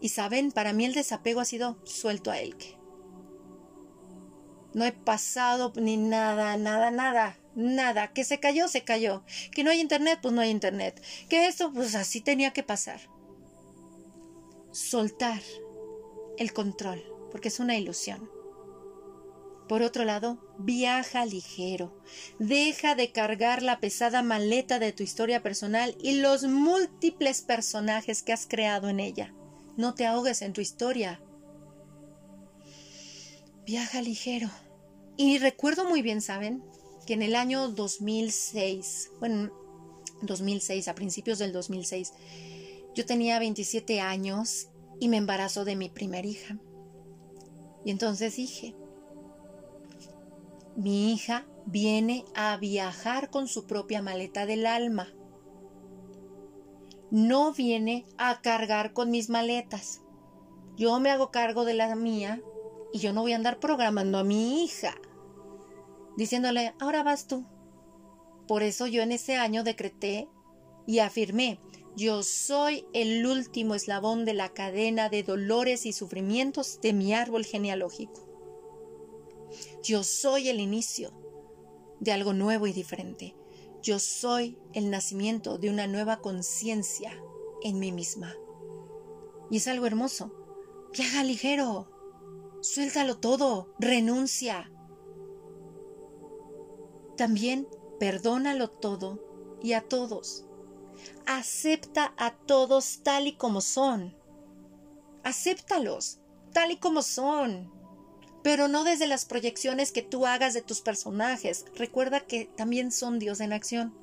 [0.00, 2.56] Y saben, para mí el desapego ha sido suelto a él.
[4.74, 8.12] No he pasado ni nada, nada, nada, nada.
[8.12, 9.22] Que se cayó, se cayó.
[9.52, 11.00] Que no hay internet, pues no hay internet.
[11.28, 13.00] Que esto, pues así tenía que pasar.
[14.72, 15.40] Soltar
[16.36, 18.28] el control, porque es una ilusión.
[19.68, 21.96] Por otro lado, viaja ligero.
[22.38, 28.32] Deja de cargar la pesada maleta de tu historia personal y los múltiples personajes que
[28.32, 29.32] has creado en ella.
[29.76, 31.20] No te ahogues en tu historia.
[33.64, 34.50] Viaja ligero.
[35.16, 36.62] Y recuerdo muy bien, ¿saben?
[37.06, 39.52] Que en el año 2006, bueno,
[40.22, 42.12] 2006, a principios del 2006,
[42.94, 44.68] yo tenía 27 años
[45.00, 46.58] y me embarazó de mi primera hija.
[47.84, 48.74] Y entonces dije,
[50.76, 55.12] mi hija viene a viajar con su propia maleta del alma
[57.14, 60.00] no viene a cargar con mis maletas.
[60.76, 62.42] Yo me hago cargo de la mía
[62.94, 64.94] y yo no voy a andar programando a mi hija,
[66.16, 67.44] diciéndole, ahora vas tú,
[68.46, 70.28] Por eso yo en ese año decreté
[70.86, 71.58] y afirmé,
[71.96, 77.44] yo soy el último eslabón de la cadena de dolores y sufrimientos de mi árbol
[77.44, 78.28] genealógico.
[79.82, 81.10] Yo soy el inicio
[81.98, 83.34] de algo nuevo y diferente.
[83.82, 87.12] Yo soy el nacimiento de una nueva conciencia
[87.62, 88.36] en mí misma.
[89.50, 90.32] Y es algo hermoso.
[90.92, 91.93] Viaja ligero.
[92.64, 93.74] Suéltalo todo.
[93.78, 94.72] Renuncia.
[97.14, 97.68] También
[98.00, 100.46] perdónalo todo y a todos.
[101.26, 104.16] Acepta a todos tal y como son.
[105.24, 106.20] Acéptalos
[106.54, 107.70] tal y como son
[108.42, 111.64] pero no desde las proyecciones que tú hagas de tus personajes.
[111.76, 113.94] Recuerda que también son Dios en acción.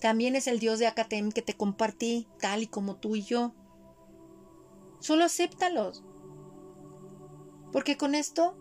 [0.00, 3.54] También es el Dios de Acatem que te compartí, tal y como tú y yo.
[5.00, 6.04] Solo acéptalos.
[7.76, 8.56] Porque con esto,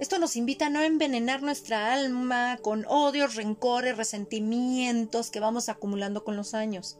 [0.00, 6.24] esto nos invita a no envenenar nuestra alma con odios, rencores, resentimientos que vamos acumulando
[6.24, 6.98] con los años.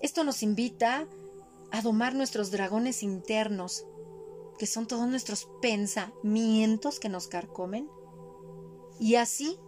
[0.00, 1.06] Esto nos invita
[1.70, 3.86] a domar nuestros dragones internos,
[4.58, 7.88] que son todos nuestros pensamientos que nos carcomen,
[8.98, 9.60] y así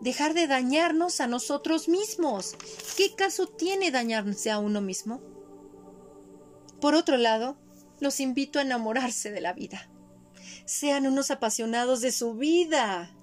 [0.00, 2.56] dejar de dañarnos a nosotros mismos.
[2.96, 5.20] ¿Qué caso tiene dañarse a uno mismo?
[6.80, 7.56] Por otro lado,
[8.04, 9.90] los invito a enamorarse de la vida.
[10.64, 13.16] Sean unos apasionados de su vida,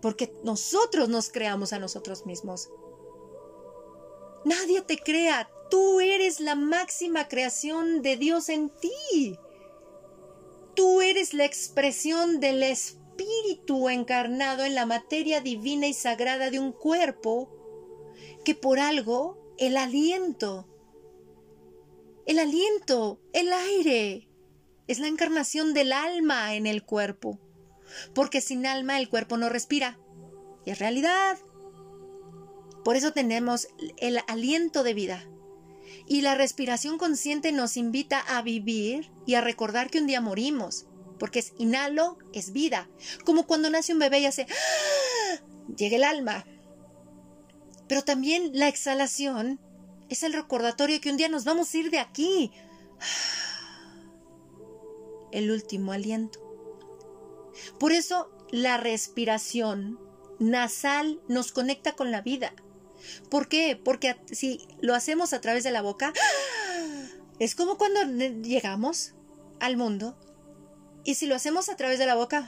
[0.00, 2.68] porque nosotros nos creamos a nosotros mismos.
[4.44, 9.38] Nadie te crea, tú eres la máxima creación de Dios en ti.
[10.76, 16.72] Tú eres la expresión del espíritu encarnado en la materia divina y sagrada de un
[16.72, 17.48] cuerpo
[18.44, 20.68] que por algo el aliento,
[22.26, 24.28] el aliento, el aire,
[24.86, 27.38] es la encarnación del alma en el cuerpo,
[28.14, 29.98] porque sin alma el cuerpo no respira.
[30.64, 31.38] Y es realidad.
[32.84, 35.28] Por eso tenemos el aliento de vida.
[36.06, 40.86] Y la respiración consciente nos invita a vivir y a recordar que un día morimos,
[41.18, 42.88] porque es inhalo, es vida,
[43.24, 45.40] como cuando nace un bebé y hace ¡Ah!
[45.76, 46.44] llega el alma.
[47.88, 49.60] Pero también la exhalación
[50.08, 52.52] es el recordatorio que un día nos vamos a ir de aquí.
[55.32, 56.40] El último aliento.
[57.78, 59.98] Por eso la respiración
[60.38, 62.52] nasal nos conecta con la vida.
[63.30, 63.80] ¿Por qué?
[63.82, 66.12] Porque si lo hacemos a través de la boca,
[67.38, 68.04] es como cuando
[68.42, 69.14] llegamos
[69.60, 70.16] al mundo.
[71.04, 72.46] Y si lo hacemos a través de la boca,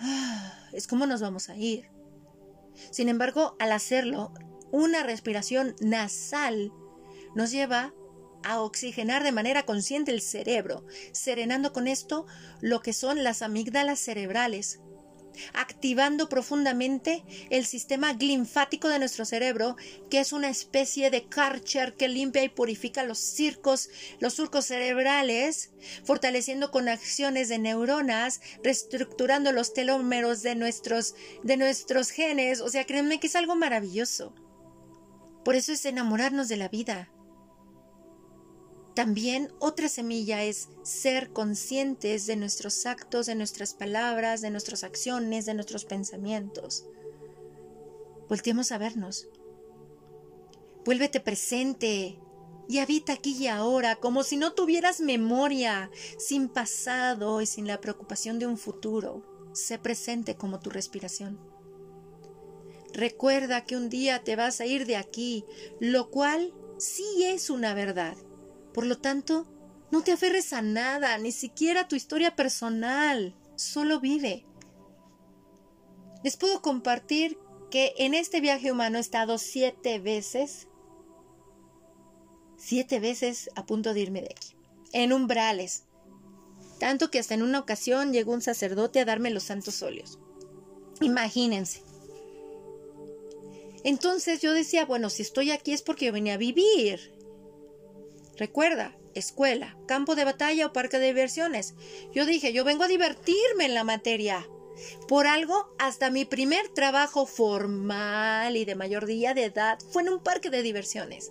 [0.72, 1.90] es como nos vamos a ir.
[2.90, 4.32] Sin embargo, al hacerlo,
[4.70, 6.72] una respiración nasal
[7.36, 7.94] nos lleva
[8.42, 12.26] a oxigenar de manera consciente el cerebro, serenando con esto
[12.60, 14.80] lo que son las amígdalas cerebrales,
[15.52, 19.76] activando profundamente el sistema linfático de nuestro cerebro,
[20.10, 25.72] que es una especie de Karcher que limpia y purifica los circos, los surcos cerebrales,
[26.04, 32.62] fortaleciendo conexiones de neuronas, reestructurando los telómeros de nuestros, de nuestros genes.
[32.62, 34.34] O sea, créanme que es algo maravilloso.
[35.44, 37.10] Por eso es enamorarnos de la vida,
[38.96, 45.44] también otra semilla es ser conscientes de nuestros actos, de nuestras palabras, de nuestras acciones,
[45.44, 46.86] de nuestros pensamientos.
[48.26, 49.28] Volteemos a vernos.
[50.86, 52.18] Vuélvete presente
[52.70, 57.82] y habita aquí y ahora como si no tuvieras memoria, sin pasado y sin la
[57.82, 59.50] preocupación de un futuro.
[59.52, 61.38] Sé presente como tu respiración.
[62.94, 65.44] Recuerda que un día te vas a ir de aquí,
[65.80, 68.16] lo cual sí es una verdad.
[68.76, 69.46] Por lo tanto,
[69.90, 73.34] no te aferres a nada, ni siquiera a tu historia personal.
[73.54, 74.44] Solo vive.
[76.22, 77.38] Les puedo compartir
[77.70, 80.68] que en este viaje humano he estado siete veces,
[82.58, 84.54] siete veces a punto de irme de aquí,
[84.92, 85.84] en umbrales.
[86.78, 90.18] Tanto que hasta en una ocasión llegó un sacerdote a darme los santos óleos.
[91.00, 91.82] Imagínense.
[93.84, 97.15] Entonces yo decía, bueno, si estoy aquí es porque yo venía a vivir.
[98.36, 101.74] Recuerda, escuela, campo de batalla o parque de diversiones.
[102.12, 104.46] Yo dije, yo vengo a divertirme en la materia.
[105.08, 110.10] Por algo, hasta mi primer trabajo formal y de mayor día de edad fue en
[110.10, 111.30] un parque de diversiones.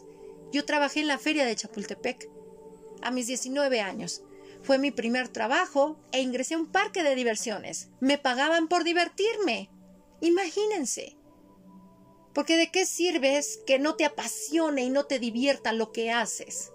[0.52, 2.30] Yo trabajé en la feria de Chapultepec
[3.02, 4.24] a mis 19 años.
[4.64, 7.90] Fue mi primer trabajo e ingresé a un parque de diversiones.
[8.00, 9.70] Me pagaban por divertirme.
[10.22, 11.18] Imagínense.
[12.34, 16.72] Porque de qué sirves que no te apasione y no te divierta lo que haces.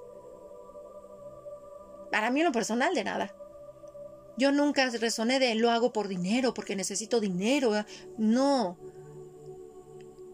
[2.11, 3.34] Para mí en lo personal, de nada.
[4.36, 7.72] Yo nunca resoné de lo hago por dinero, porque necesito dinero.
[8.16, 8.78] No.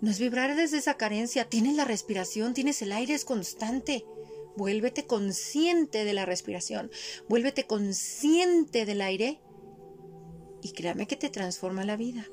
[0.01, 1.49] No es vibrar desde esa carencia.
[1.49, 4.05] Tienes la respiración, tienes el aire, es constante.
[4.57, 6.91] Vuélvete consciente de la respiración.
[7.29, 9.41] Vuélvete consciente del aire.
[10.63, 12.27] Y créame que te transforma la vida.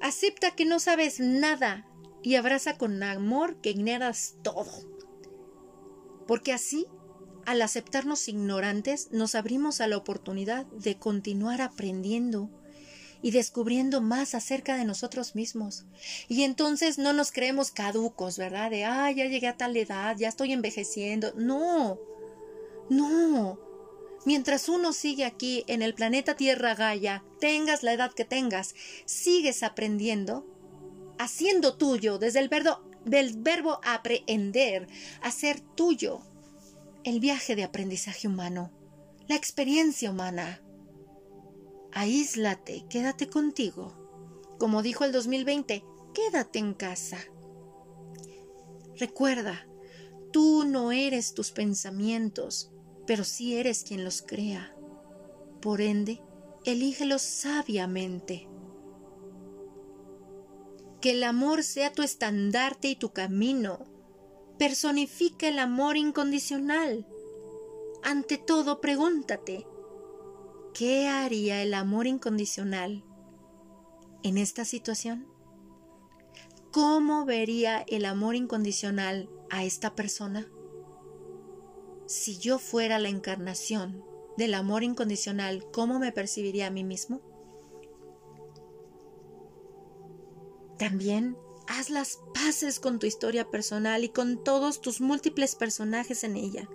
[0.00, 1.88] Acepta que no sabes nada
[2.22, 4.97] y abraza con amor que ignoras todo.
[6.28, 6.86] Porque así,
[7.46, 12.50] al aceptarnos ignorantes, nos abrimos a la oportunidad de continuar aprendiendo
[13.22, 15.86] y descubriendo más acerca de nosotros mismos.
[16.28, 18.70] Y entonces no nos creemos caducos, ¿verdad?
[18.70, 21.32] De, ah, ya llegué a tal edad, ya estoy envejeciendo.
[21.34, 21.98] No,
[22.90, 23.58] no.
[24.26, 28.74] Mientras uno sigue aquí en el planeta Tierra Gaia, tengas la edad que tengas,
[29.06, 30.44] sigues aprendiendo,
[31.18, 34.88] haciendo tuyo desde el verbo, del verbo aprender,
[35.22, 36.20] hacer tuyo
[37.04, 38.70] el viaje de aprendizaje humano,
[39.28, 40.60] la experiencia humana.
[41.92, 43.94] Aíslate, quédate contigo.
[44.58, 47.18] Como dijo el 2020, quédate en casa.
[48.96, 49.68] Recuerda,
[50.32, 52.72] tú no eres tus pensamientos,
[53.06, 54.74] pero sí eres quien los crea.
[55.60, 56.20] Por ende,
[56.64, 58.47] elígelos sabiamente.
[61.00, 63.86] Que el amor sea tu estandarte y tu camino.
[64.58, 67.06] Personifica el amor incondicional.
[68.02, 69.66] Ante todo, pregúntate,
[70.74, 73.04] ¿qué haría el amor incondicional
[74.22, 75.26] en esta situación?
[76.72, 80.48] ¿Cómo vería el amor incondicional a esta persona?
[82.08, 84.02] si yo fuera la encarnación
[84.38, 87.20] del amor incondicional, ¿cómo me percibiría a mí mismo?
[90.78, 96.36] También haz las paces con tu historia personal y con todos tus múltiples personajes en
[96.36, 96.68] ella.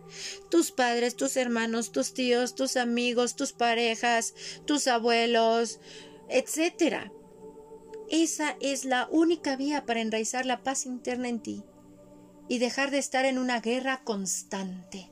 [0.49, 4.35] Tus padres, tus hermanos, tus tíos, tus amigos, tus parejas,
[4.65, 5.79] tus abuelos,
[6.29, 7.11] etc.
[8.09, 11.63] Esa es la única vía para enraizar la paz interna en ti
[12.47, 15.09] y dejar de estar en una guerra constante.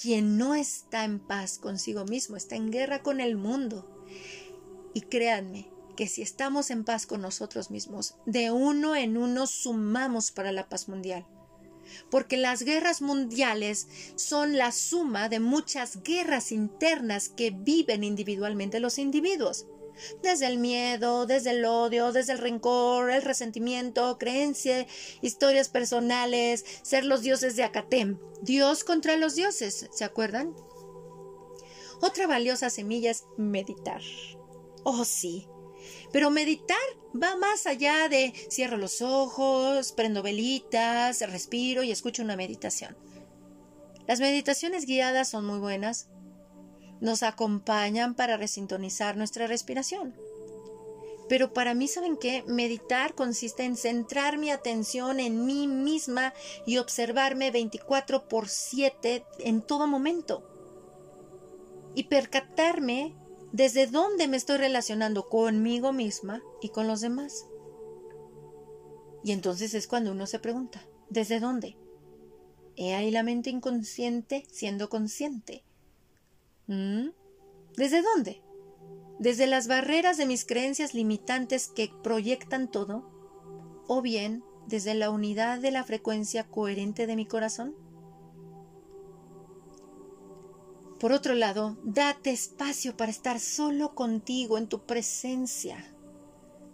[0.00, 4.04] Quien no está en paz consigo mismo está en guerra con el mundo.
[4.92, 10.30] Y créanme que si estamos en paz con nosotros mismos, de uno en uno sumamos
[10.30, 11.26] para la paz mundial.
[12.10, 18.98] Porque las guerras mundiales son la suma de muchas guerras internas que viven individualmente los
[18.98, 19.66] individuos
[20.22, 24.86] desde el miedo, desde el odio, desde el rencor, el resentimiento, creencia,
[25.22, 30.54] historias personales, ser los dioses de Acatem, Dios contra los dioses, ¿se acuerdan?
[32.00, 34.02] Otra valiosa semilla es meditar.
[34.84, 35.48] Oh, sí.
[36.12, 36.76] Pero meditar
[37.14, 42.96] va más allá de cierro los ojos, prendo velitas, respiro y escucho una meditación.
[44.06, 46.08] Las meditaciones guiadas son muy buenas,
[47.00, 50.14] nos acompañan para resintonizar nuestra respiración.
[51.28, 52.44] Pero para mí, ¿saben qué?
[52.46, 56.32] Meditar consiste en centrar mi atención en mí misma
[56.66, 60.48] y observarme 24 por 7 en todo momento.
[61.96, 63.16] Y percatarme
[63.56, 67.46] desde dónde me estoy relacionando conmigo misma y con los demás.
[69.24, 71.78] Y entonces es cuando uno se pregunta, ¿desde dónde?
[72.76, 75.64] ¿He ahí la mente inconsciente siendo consciente?
[76.66, 77.08] ¿Mm?
[77.78, 78.42] ¿Desde dónde?
[79.18, 83.10] ¿Desde las barreras de mis creencias limitantes que proyectan todo?
[83.88, 87.74] ¿O bien desde la unidad de la frecuencia coherente de mi corazón?
[90.98, 95.84] Por otro lado, date espacio para estar solo contigo en tu presencia.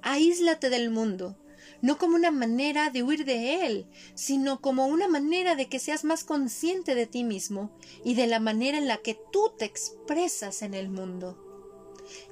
[0.03, 1.37] Aíslate del mundo
[1.83, 6.05] no como una manera de huir de él, sino como una manera de que seas
[6.05, 10.63] más consciente de ti mismo y de la manera en la que tú te expresas
[10.63, 11.37] en el mundo.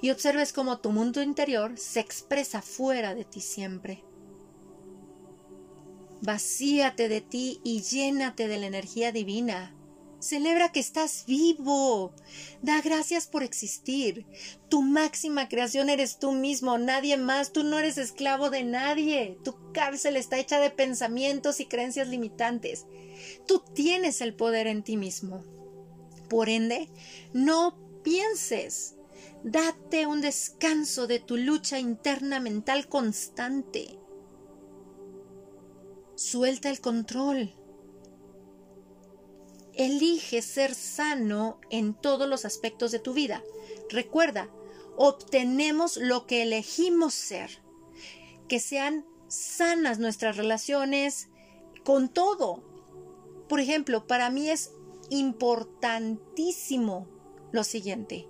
[0.01, 4.05] Y observes cómo tu mundo interior se expresa fuera de ti siempre.
[6.22, 9.74] Vacíate de ti y llénate de la energía divina.
[10.20, 12.14] Celebra que estás vivo.
[12.60, 14.26] Da gracias por existir.
[14.68, 17.52] Tu máxima creación eres tú mismo, nadie más.
[17.52, 19.38] Tú no eres esclavo de nadie.
[19.42, 22.86] Tu cárcel está hecha de pensamientos y creencias limitantes.
[23.46, 25.42] Tú tienes el poder en ti mismo.
[26.28, 26.90] Por ende,
[27.32, 28.96] no pienses.
[29.42, 33.98] Date un descanso de tu lucha interna mental constante.
[36.14, 37.54] Suelta el control
[39.74, 43.42] Elige ser sano en todos los aspectos de tu vida.
[43.88, 44.50] Recuerda,
[44.96, 47.62] obtenemos lo que elegimos ser.
[48.48, 51.28] Que sean sanas nuestras relaciones
[51.84, 52.62] con todo.
[53.48, 54.72] Por ejemplo, para mí es
[55.10, 57.08] importantísimo
[57.52, 58.28] lo siguiente.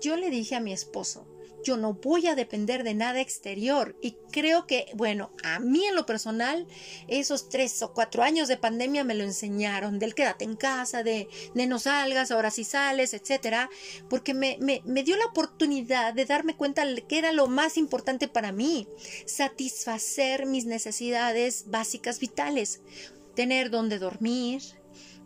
[0.00, 1.26] Yo le dije a mi esposo,
[1.64, 3.96] yo no voy a depender de nada exterior.
[4.00, 6.66] Y creo que, bueno, a mí en lo personal,
[7.08, 11.28] esos tres o cuatro años de pandemia me lo enseñaron, del quédate en casa, de,
[11.54, 13.70] de no salgas, ahora sí sales, etcétera,
[14.08, 18.28] porque me, me, me dio la oportunidad de darme cuenta que era lo más importante
[18.28, 18.88] para mí,
[19.26, 22.80] satisfacer mis necesidades básicas vitales,
[23.34, 24.62] tener donde dormir,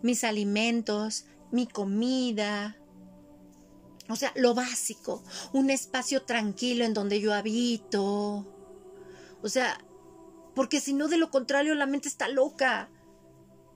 [0.02, 2.76] mis alimentos, mi comida,
[4.08, 5.22] o sea, lo básico,
[5.52, 8.46] un espacio tranquilo en donde yo habito.
[9.42, 9.78] O sea,
[10.54, 12.90] porque si no, de lo contrario, la mente está loca.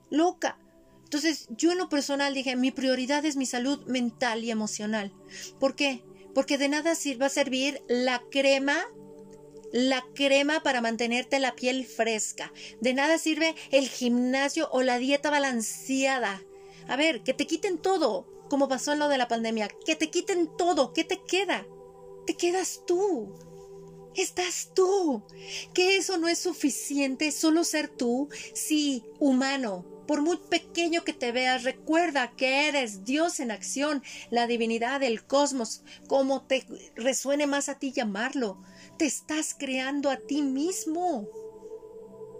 [0.09, 0.59] Loca.
[1.03, 5.13] Entonces, yo en lo personal dije, mi prioridad es mi salud mental y emocional.
[5.59, 6.03] ¿Por qué?
[6.35, 8.85] Porque de nada sirva servir la crema,
[9.71, 12.51] la crema para mantenerte la piel fresca.
[12.81, 16.41] De nada sirve el gimnasio o la dieta balanceada.
[16.87, 20.09] A ver, que te quiten todo como pasó en lo de la pandemia, que te
[20.09, 21.65] quiten todo, ¿qué te queda?
[22.25, 23.35] Te quedas tú.
[24.15, 25.23] Estás tú.
[25.73, 28.29] Que eso no es suficiente, solo ser tú.
[28.53, 29.85] Sí, humano.
[30.07, 35.25] Por muy pequeño que te veas, recuerda que eres Dios en acción, la divinidad del
[35.25, 38.61] cosmos, como te resuene más a ti llamarlo.
[38.97, 41.27] Te estás creando a ti mismo.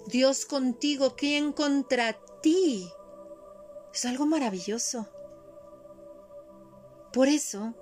[0.07, 2.87] Dios contigo, ¿quién contra ti?
[3.93, 5.09] Es algo maravilloso.
[7.17, 7.73] Por eso,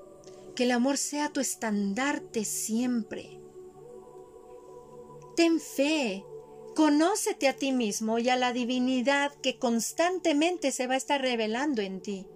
[0.55, 3.41] que el amor sea tu estandarte siempre.
[5.35, 6.23] Ten fe,
[6.73, 11.81] conócete a ti mismo y a la divinidad que constantemente se va a estar revelando
[11.81, 12.27] en ti.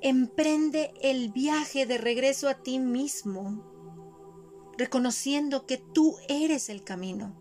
[0.00, 7.36] Emprende el viaje de regreso a ti mismo, reconociendo que tú eres el camino.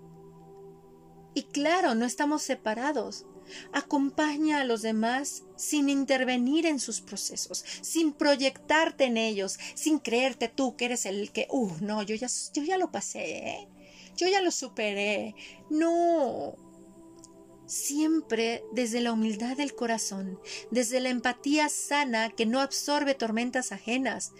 [1.34, 3.26] Y claro, no estamos separados.
[3.74, 10.48] Acompaña a los demás sin intervenir en sus procesos, sin proyectarte en ellos, sin creerte
[10.48, 13.68] tú que eres el que, uh, no, yo ya, yo ya lo pasé,
[14.18, 15.36] yo ya lo superé.
[15.70, 16.56] No.
[17.66, 20.40] Siempre desde la humildad del corazón,
[20.72, 24.34] desde la empatía sana que no absorbe tormentas ajenas.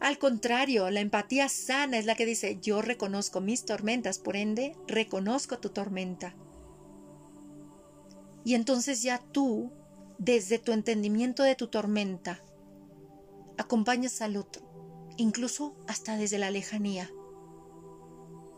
[0.00, 4.76] Al contrario, la empatía sana es la que dice yo reconozco mis tormentas, por ende,
[4.86, 6.34] reconozco tu tormenta.
[8.48, 9.70] Y entonces ya tú,
[10.16, 12.42] desde tu entendimiento de tu tormenta,
[13.58, 14.62] acompañas al otro,
[15.18, 17.10] incluso hasta desde la lejanía.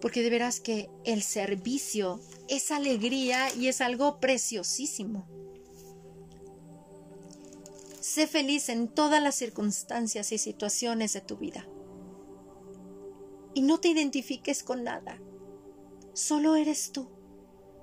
[0.00, 5.26] Porque de veras que el servicio es alegría y es algo preciosísimo.
[8.00, 11.66] Sé feliz en todas las circunstancias y situaciones de tu vida.
[13.54, 15.20] Y no te identifiques con nada.
[16.12, 17.08] Solo eres tú.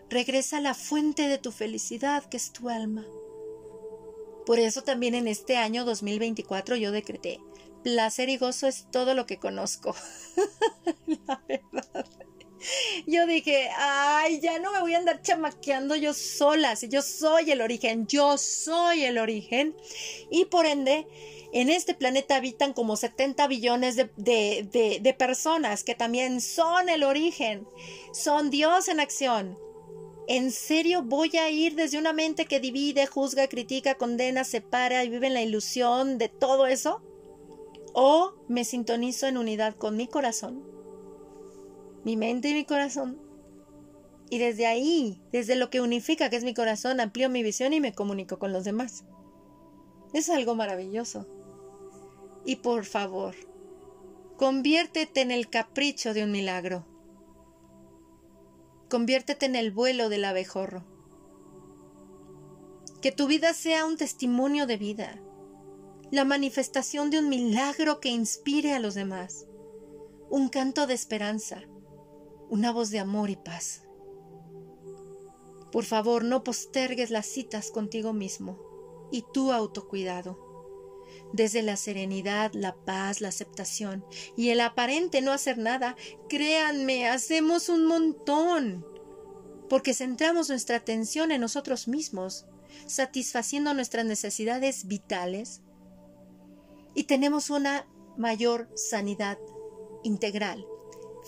[0.10, 3.05] Regresa a la fuente de tu felicidad, que es tu alma.
[4.45, 7.41] Por eso también en este año 2024 yo decreté,
[7.84, 9.93] placer y gozo es todo lo que conozco.
[11.28, 12.05] la verdad.
[13.05, 17.51] Yo dije, ay, ya no me voy a andar chamaqueando yo sola, si yo soy
[17.51, 19.76] el origen, yo soy el origen.
[20.32, 21.05] Y por ende,
[21.51, 27.68] en este planeta habitan como 70 billones de, de personas que también son el origen,
[28.14, 29.66] son Dios en acción.
[30.30, 35.09] ¿En serio voy a ir desde una mente que divide, juzga, critica, condena, separa y
[35.09, 37.01] vive en la ilusión de todo eso?
[37.93, 40.65] ¿O me sintonizo en unidad con mi corazón,
[42.03, 43.21] mi mente y mi corazón?
[44.30, 47.80] Y desde ahí, desde lo que unifica que es mi corazón, amplío mi visión y
[47.80, 49.05] me comunico con los demás.
[50.13, 51.25] Es algo maravilloso.
[52.43, 53.34] Y por favor,
[54.36, 56.86] conviértete en el capricho de un milagro.
[58.90, 60.86] Conviértete en el vuelo del abejorro.
[63.02, 65.22] Que tu vida sea un testimonio de vida,
[66.10, 69.46] la manifestación de un milagro que inspire a los demás,
[70.30, 71.64] un canto de esperanza,
[72.50, 73.84] una voz de amor y paz.
[75.72, 78.58] Por favor, no postergues las citas contigo mismo
[79.12, 80.47] y tu autocuidado.
[81.34, 84.05] Desde la serenidad, la paz, la aceptación
[84.36, 85.95] y el aparente no hacer nada,
[86.30, 88.86] créanme, hacemos un montón.
[89.70, 92.45] Porque centramos nuestra atención en nosotros mismos,
[92.86, 95.62] satisfaciendo nuestras necesidades vitales
[96.93, 97.86] y tenemos una
[98.18, 99.38] mayor sanidad
[100.03, 100.66] integral,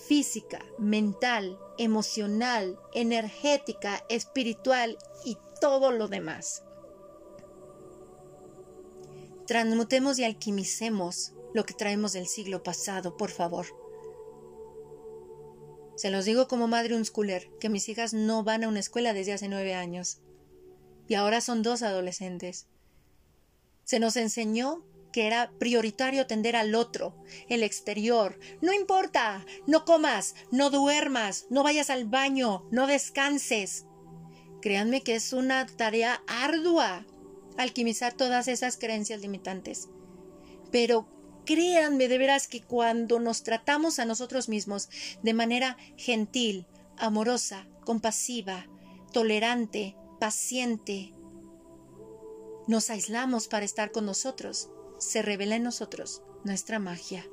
[0.07, 6.63] física, mental, emocional, energética, espiritual y todo lo demás
[9.49, 13.65] transmutemos y alquimicemos lo que traemos del siglo pasado, por favor.
[15.95, 19.33] Se los digo como madre unschooler, que mis hijas no van a una escuela desde
[19.33, 20.19] hace nueve años.
[21.07, 22.67] Y ahora son dos adolescentes.
[23.85, 27.15] Se nos enseñó que era prioritario atender al otro,
[27.47, 28.37] el exterior.
[28.61, 33.87] No importa, no comas, no duermas, no vayas al baño, no descanses.
[34.61, 37.07] Créanme que es una tarea ardua
[37.59, 39.89] alquimizar todas esas creencias limitantes.
[40.71, 41.07] Pero
[41.45, 44.89] créanme de veras que cuando nos tratamos a nosotros mismos
[45.23, 48.65] de manera gentil, amorosa, compasiva,
[49.11, 51.13] tolerante, paciente,
[52.67, 57.25] nos aislamos para estar con nosotros, se revela en nosotros nuestra magia.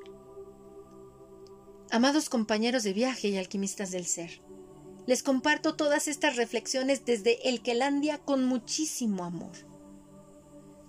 [1.89, 4.41] Amados compañeros de viaje y alquimistas del ser,
[5.05, 9.66] les comparto todas estas reflexiones desde El Quelandia con muchísimo amor.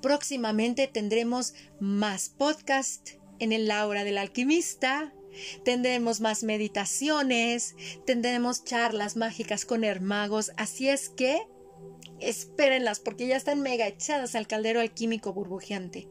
[0.00, 5.12] Próximamente tendremos más podcast en el Laura del Alquimista,
[5.64, 7.74] tendremos más meditaciones,
[8.06, 11.48] tendremos charlas mágicas con hermagos, así es que
[12.20, 16.08] espérenlas porque ya están mega echadas al caldero alquímico burbujeante.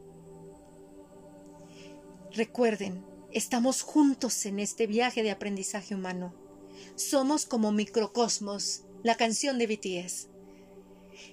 [2.32, 6.34] Recuerden, estamos juntos en este viaje de aprendizaje humano.
[6.94, 10.28] Somos como microcosmos, la canción de BTS.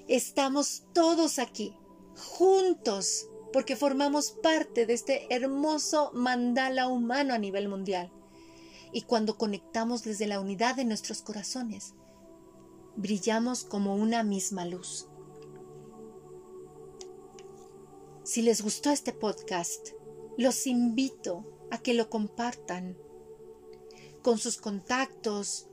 [0.08, 1.76] Estamos todos aquí
[2.16, 8.12] juntos, porque formamos parte de este hermoso mandala humano a nivel mundial.
[8.92, 11.94] Y cuando conectamos desde la unidad de nuestros corazones,
[12.96, 15.08] brillamos como una misma luz.
[18.24, 19.90] Si les gustó este podcast,
[20.38, 22.98] los invito a que lo compartan
[24.22, 25.68] con sus contactos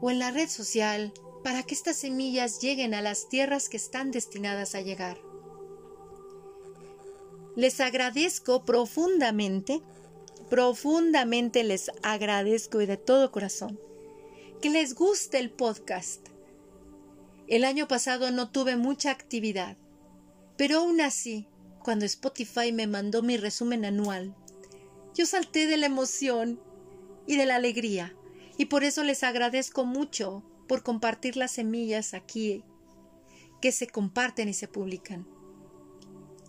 [0.00, 1.12] o en la red social
[1.44, 5.18] para que estas semillas lleguen a las tierras que están destinadas a llegar.
[7.56, 9.80] Les agradezco profundamente,
[10.50, 13.78] profundamente les agradezco y de todo corazón
[14.60, 16.26] que les guste el podcast.
[17.46, 19.76] El año pasado no tuve mucha actividad,
[20.56, 21.46] pero aún así,
[21.82, 24.34] cuando Spotify me mandó mi resumen anual,
[25.14, 26.58] yo salté de la emoción
[27.26, 28.16] y de la alegría,
[28.56, 32.64] y por eso les agradezco mucho por compartir las semillas aquí
[33.60, 35.33] que se comparten y se publican.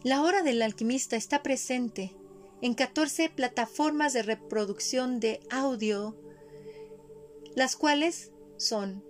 [0.06, 2.16] La hora del alquimista está presente
[2.62, 6.16] en 14 plataformas de reproducción de audio,
[7.56, 9.04] las cuales son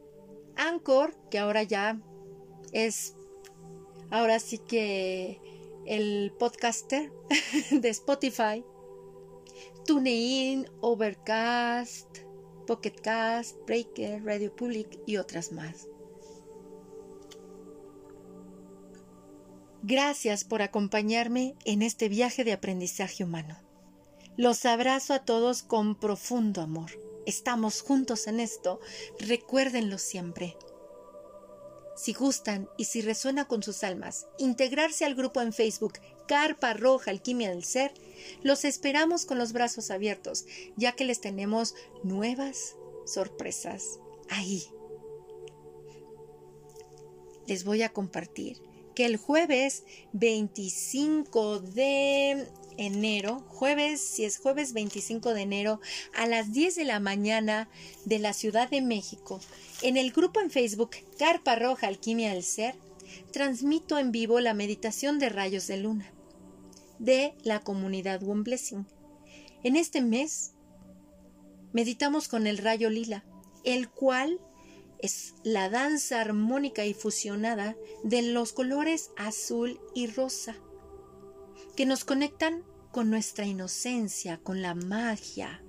[0.55, 1.99] Anchor, que ahora ya
[2.71, 3.13] es,
[4.09, 5.41] ahora sí que
[5.85, 7.11] el podcaster
[7.71, 8.63] de Spotify,
[9.85, 12.19] TuneIn, Overcast,
[12.67, 15.89] Pocketcast, Breaker, Radio Public y otras más.
[19.87, 23.55] Gracias por acompañarme en este viaje de aprendizaje humano.
[24.35, 26.89] Los abrazo a todos con profundo amor.
[27.27, 28.79] Estamos juntos en esto,
[29.19, 30.57] recuérdenlo siempre.
[31.95, 37.11] Si gustan y si resuena con sus almas, integrarse al grupo en Facebook Carpa Roja
[37.11, 37.93] Alquimia del Ser,
[38.41, 42.75] los esperamos con los brazos abiertos, ya que les tenemos nuevas
[43.05, 44.63] sorpresas ahí.
[47.45, 48.63] Les voy a compartir
[48.95, 49.83] que el jueves
[50.13, 55.81] 25 de enero, jueves, si es jueves 25 de enero,
[56.13, 57.69] a las 10 de la mañana
[58.05, 59.39] de la Ciudad de México,
[59.81, 62.75] en el grupo en Facebook Carpa Roja Alquimia del Ser,
[63.31, 66.11] transmito en vivo la meditación de rayos de luna
[66.99, 68.87] de la comunidad One Blessing.
[69.63, 70.53] En este mes
[71.73, 73.25] meditamos con el rayo lila,
[73.63, 74.39] el cual
[75.05, 80.55] es la danza armónica y fusionada de los colores azul y rosa,
[81.75, 85.61] que nos conectan con nuestra inocencia, con la magia,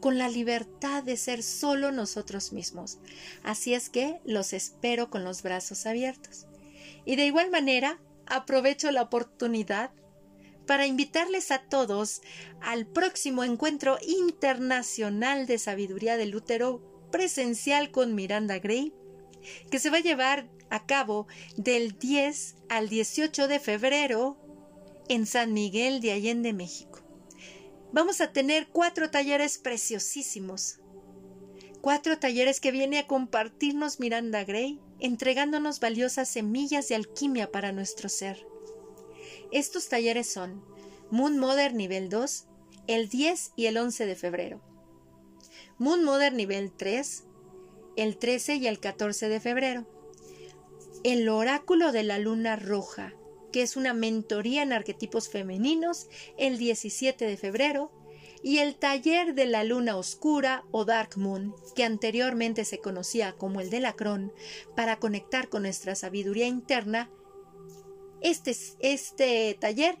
[0.00, 2.98] con la libertad de ser solo nosotros mismos.
[3.44, 6.46] Así es que los espero con los brazos abiertos.
[7.04, 9.92] Y de igual manera, aprovecho la oportunidad
[10.66, 12.22] para invitarles a todos
[12.60, 18.92] al próximo encuentro internacional de sabiduría del útero presencial con Miranda Gray,
[19.70, 24.36] que se va a llevar a cabo del 10 al 18 de febrero
[25.08, 27.00] en San Miguel de Allende, México.
[27.92, 30.78] Vamos a tener cuatro talleres preciosísimos.
[31.80, 38.08] Cuatro talleres que viene a compartirnos Miranda Gray, entregándonos valiosas semillas de alquimia para nuestro
[38.08, 38.46] ser.
[39.50, 40.62] Estos talleres son
[41.10, 42.46] Moon Modern nivel 2,
[42.86, 44.69] el 10 y el 11 de febrero.
[45.80, 47.24] Moon Mother nivel 3,
[47.96, 49.86] el 13 y el 14 de febrero.
[51.04, 53.14] El oráculo de la luna roja,
[53.50, 57.90] que es una mentoría en arquetipos femeninos, el 17 de febrero.
[58.42, 63.62] Y el taller de la luna oscura o Dark Moon, que anteriormente se conocía como
[63.62, 64.34] el de Lacrón,
[64.76, 67.10] para conectar con nuestra sabiduría interna.
[68.20, 69.98] Este, este taller